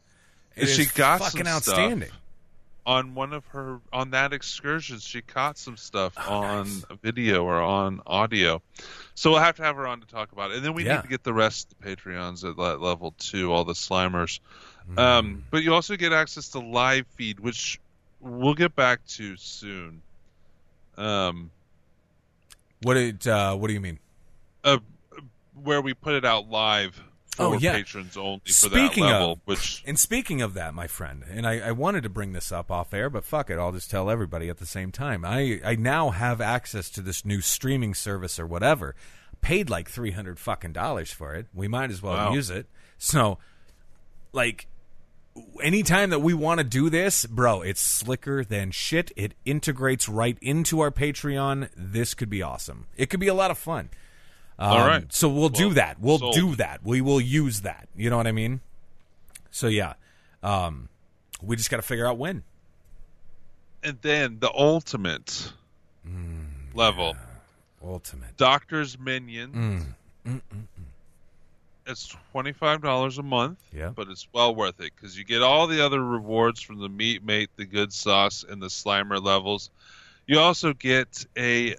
[0.66, 1.78] She got fucking some stuff.
[1.78, 2.10] outstanding.
[2.86, 6.68] on one of her on that excursion, she caught some stuff Oh, on
[7.02, 8.62] video or on audio.
[9.14, 10.96] So we'll have to have her on to talk about it, and then we Yeah.
[10.96, 14.40] need to get the rest of the Patreons at that level too, all the Slimers.
[14.90, 14.98] Mm.
[14.98, 17.78] Um, but you also get access to live feed, which
[18.20, 20.02] we'll get back to soon.
[20.96, 21.50] Um,
[22.82, 23.26] What it?
[23.26, 23.98] Uh, what do you mean?
[24.64, 24.78] uh,
[25.62, 27.00] where we put it out live
[27.38, 27.72] Oh, yeah.
[27.72, 31.46] patrons only for Speaking that level, of- which And speaking of that, my friend, and
[31.46, 34.10] I, I wanted to bring this up off air, but fuck it, I'll just tell
[34.10, 35.24] everybody at the same time.
[35.24, 38.94] I, I now have access to this new streaming service or whatever.
[39.40, 41.46] Paid like three hundred fucking dollars for it.
[41.54, 42.32] We might as well Wow.
[42.34, 42.66] use it.
[42.98, 43.38] So,
[44.32, 44.66] like,
[45.62, 49.12] anytime that we want to do this, bro, it's slicker than shit.
[49.16, 51.70] It integrates right into our Patreon.
[51.74, 52.86] This could be awesome.
[52.96, 53.88] It could be a lot of fun.
[54.60, 55.10] Um, All right.
[55.12, 55.98] So we'll do that.
[56.00, 56.34] We'll sold.
[56.34, 56.80] do that.
[56.84, 57.88] We will use that.
[57.96, 58.60] You know what I mean?
[59.50, 59.94] So yeah,
[60.42, 60.88] um,
[61.42, 62.42] we just got to figure out when.
[63.82, 65.52] and then the ultimate
[66.06, 67.16] Mm, level,
[67.84, 68.36] Ultimate.
[68.36, 69.84] Doctor's Minions.
[70.26, 70.40] Mm.
[71.86, 73.58] It's twenty five dollars a month.
[73.72, 73.88] Yeah.
[73.88, 77.24] but it's well worth it because you get all the other rewards from the meat
[77.24, 79.70] mate, the good sauce, and the Slimer levels.
[80.26, 81.74] You also get a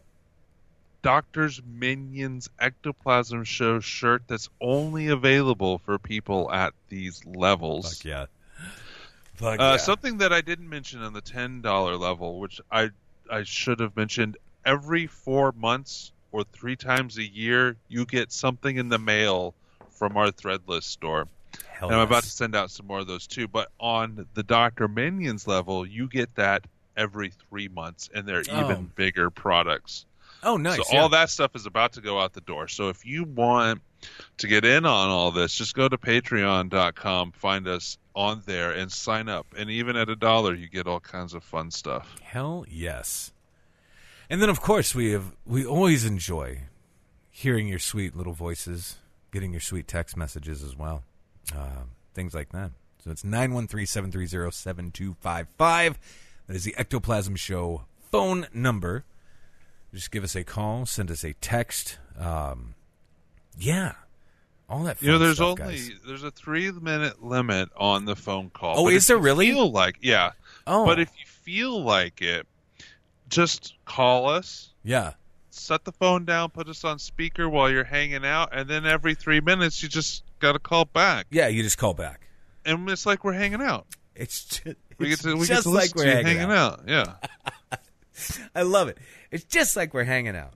[1.02, 7.97] Doctor's Minions Ectoplasm Show shirt that's only available for people at these levels.
[7.97, 8.26] Fuck yeah.
[9.36, 9.78] Fuck Uh, yeah.
[9.78, 12.89] Something that I didn't mention on the ten dollar level, which I
[13.32, 18.78] I should have mentioned, every four months or three times a year, you get something
[18.78, 19.54] in the mail
[19.91, 21.28] from our Threadless store.
[21.72, 23.47] Hell and I'm about to send out some more of those too.
[23.47, 28.66] But on the Doctor Minions level, you get that every three months, and they're Oh.
[28.66, 30.06] even bigger products.
[30.44, 30.78] Oh, nice.
[30.78, 31.02] So yeah.
[31.02, 32.68] all that stuff is about to go out the door.
[32.68, 33.82] So if you want
[34.38, 38.92] to get in on all this, just go to patreon.com, find us on there and
[38.92, 39.48] sign up.
[39.58, 42.16] And even at a dollar, you get all kinds of fun stuff.
[42.22, 43.32] Hell yes.
[44.30, 46.62] And then of course we have we always enjoy
[47.30, 48.98] hearing your sweet little voices,
[49.32, 51.04] getting your sweet text messages as well.
[51.56, 51.84] Uh,
[52.14, 52.72] things like that.
[53.04, 55.96] So it's 913-730-7255.
[56.48, 59.06] That is the Ectoplasm Show phone number.
[59.94, 61.98] Just give us a call, send us a text.
[62.18, 62.76] Um,
[63.58, 63.94] yeah.
[64.70, 65.92] All that You know, there's stuff, only guys.
[66.08, 68.80] there's a three minute limit on the phone call.
[68.80, 69.52] Oh, But is there really?
[69.52, 70.32] Feel like yeah.
[70.66, 70.86] Oh.
[70.86, 72.48] But if you feel like it,
[73.28, 74.70] just call us.
[74.84, 75.14] Yeah.
[75.50, 79.14] Set the phone down, put us on speaker while you're hanging out, and then every
[79.16, 81.26] three minutes you just got to call back.
[81.30, 82.28] Yeah, you just call back.
[82.66, 83.86] and it's like we're hanging out.
[84.16, 86.80] It's just, We get to we just get to like we're hanging, hanging out.
[86.80, 86.84] out.
[86.88, 87.14] Yeah,
[88.55, 88.97] I love it.
[89.32, 90.53] It's just like we're hanging out.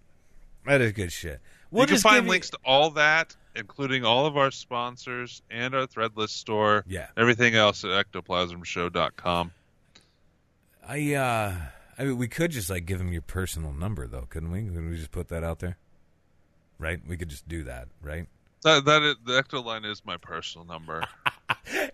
[0.65, 1.41] That is good shit.
[1.71, 5.87] We'll you can find links to all that, including all of our sponsors and our
[5.87, 6.83] Threadless store.
[6.87, 7.07] Yeah.
[7.17, 9.51] everything else at ectoplasmshow.com.
[10.87, 11.55] I uh,
[11.97, 14.63] I mean, we could just like give him your personal number though, couldn't we?
[14.63, 15.77] Couldn't we just put that out there?
[16.77, 16.99] Right?
[17.07, 18.27] We could just do that, right?
[18.63, 21.03] That that is, the Ecto line is my personal number.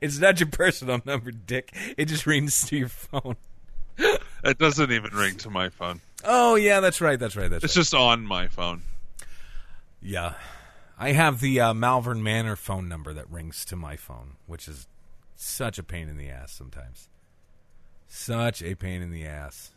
[0.01, 1.75] It's not your personal number, Dick.
[1.97, 3.35] It just rings to your phone.
[4.43, 6.01] It doesn't even ring to my phone.
[6.23, 7.19] Oh yeah, that's right.
[7.19, 7.49] That's right.
[7.49, 7.81] That's It's right.
[7.81, 8.81] just on my phone.
[10.01, 10.33] Yeah,
[10.99, 14.87] I have the uh, Malvern Manor phone number that rings to my phone, which is
[15.35, 17.07] such a pain in the ass sometimes.
[18.07, 19.71] Such a pain in the ass.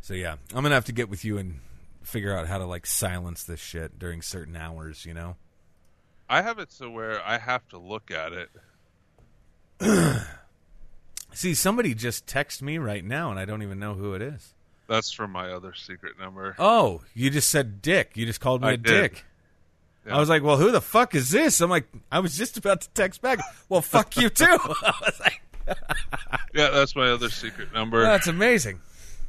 [0.00, 1.60] So yeah, I'm gonna have to get with you and
[2.02, 5.04] figure out how to like silence this shit during certain hours.
[5.04, 5.36] You know.
[6.28, 8.50] I have it so where I have to look at it.
[11.36, 14.54] See, somebody just texted me right now, and I don't even know who it is.
[14.88, 16.54] That's from my other secret number.
[16.58, 18.12] Oh, you just said dick.
[18.14, 18.84] You just called me I a did.
[19.12, 19.24] dick.
[20.10, 21.60] I was like, well, who the fuck is this?
[21.60, 23.38] I'm like, I was just about to text back.
[23.68, 24.44] Well, fuck you too.
[24.46, 25.42] I was like,
[26.54, 28.00] Yeah, that's my other secret number.
[28.02, 28.80] that's amazing.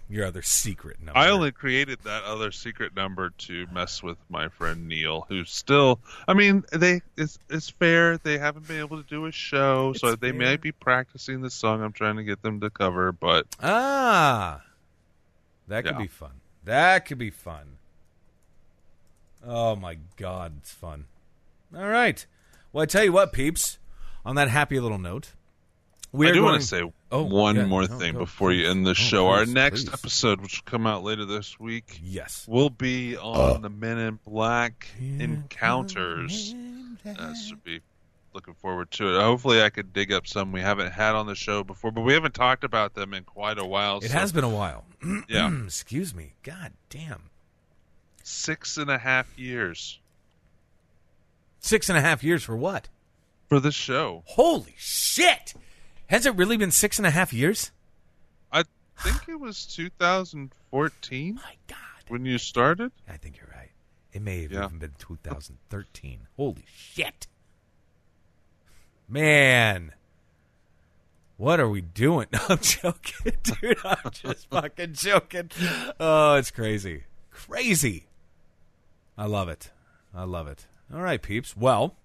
[0.09, 1.19] Your other secret number.
[1.19, 5.99] I only created that other secret number to mess with my friend Neil, who's still.
[6.29, 8.17] I mean, they it's it's fair.
[8.17, 10.39] They haven't been able to do a show, so It's they fair.
[10.39, 13.11] might be practicing the song I'm trying to get them to cover.
[13.11, 14.61] But Ah,
[15.67, 16.01] that could Yeah.
[16.01, 16.31] be fun.
[16.63, 17.77] That could be fun.
[19.45, 21.05] Oh my god, it's fun.
[21.75, 22.25] All right.
[22.71, 23.77] Well, I tell you what, peeps.
[24.25, 25.33] On that happy little note,
[26.11, 27.65] we I do going want to say Oh, one yeah.
[27.65, 29.27] more No, thing go, before you end the Oh, show.
[29.29, 29.93] Our next please.
[29.93, 32.45] episode, which will come out later this week, Yes.
[32.47, 36.53] will be on the Men in Black encounters.
[37.05, 37.79] Uh, should be
[38.33, 39.21] looking forward to it.
[39.21, 42.13] Hopefully, I could dig up some we haven't had on the show before, but we
[42.13, 43.99] haven't talked about them in quite a while.
[43.99, 44.83] It so- has been a while.
[45.29, 46.33] Yeah, Excuse me.
[46.43, 47.23] God damn.
[48.23, 49.99] six and a half years
[51.59, 52.89] Six and a half years for what?
[53.49, 54.23] for the show.
[54.25, 55.53] Holy shit!
[56.07, 57.71] Has it really been six and a half years?
[58.51, 58.63] I
[59.03, 61.77] think it was 2014 My God.
[62.07, 62.91] when you started.
[63.07, 63.69] I think you're right.
[64.13, 64.65] It may have Yeah.
[64.65, 66.21] even been 2013.
[66.37, 67.27] Holy shit.
[69.07, 69.93] Man.
[71.37, 72.27] What are we doing?
[72.49, 73.77] I'm joking, dude.
[73.85, 75.51] I'm just fucking joking.
[75.99, 77.03] Oh, it's crazy.
[77.29, 78.07] Crazy.
[79.17, 79.69] I love it.
[80.15, 80.65] I love it.
[80.91, 81.55] All right, peeps.
[81.55, 81.95] Well,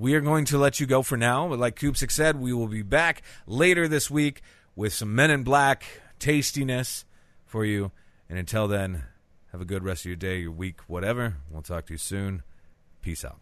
[0.00, 1.46] we are going to let you go for now.
[1.48, 4.40] But Like Kupsik said, we will be back later this week
[4.74, 5.84] with some Men in Black
[6.18, 7.04] tastiness
[7.44, 7.92] for you.
[8.28, 9.04] And until then,
[9.52, 11.36] have a good rest of your day, your week, whatever.
[11.50, 12.42] We'll talk to you soon.
[13.02, 13.40] Peace out.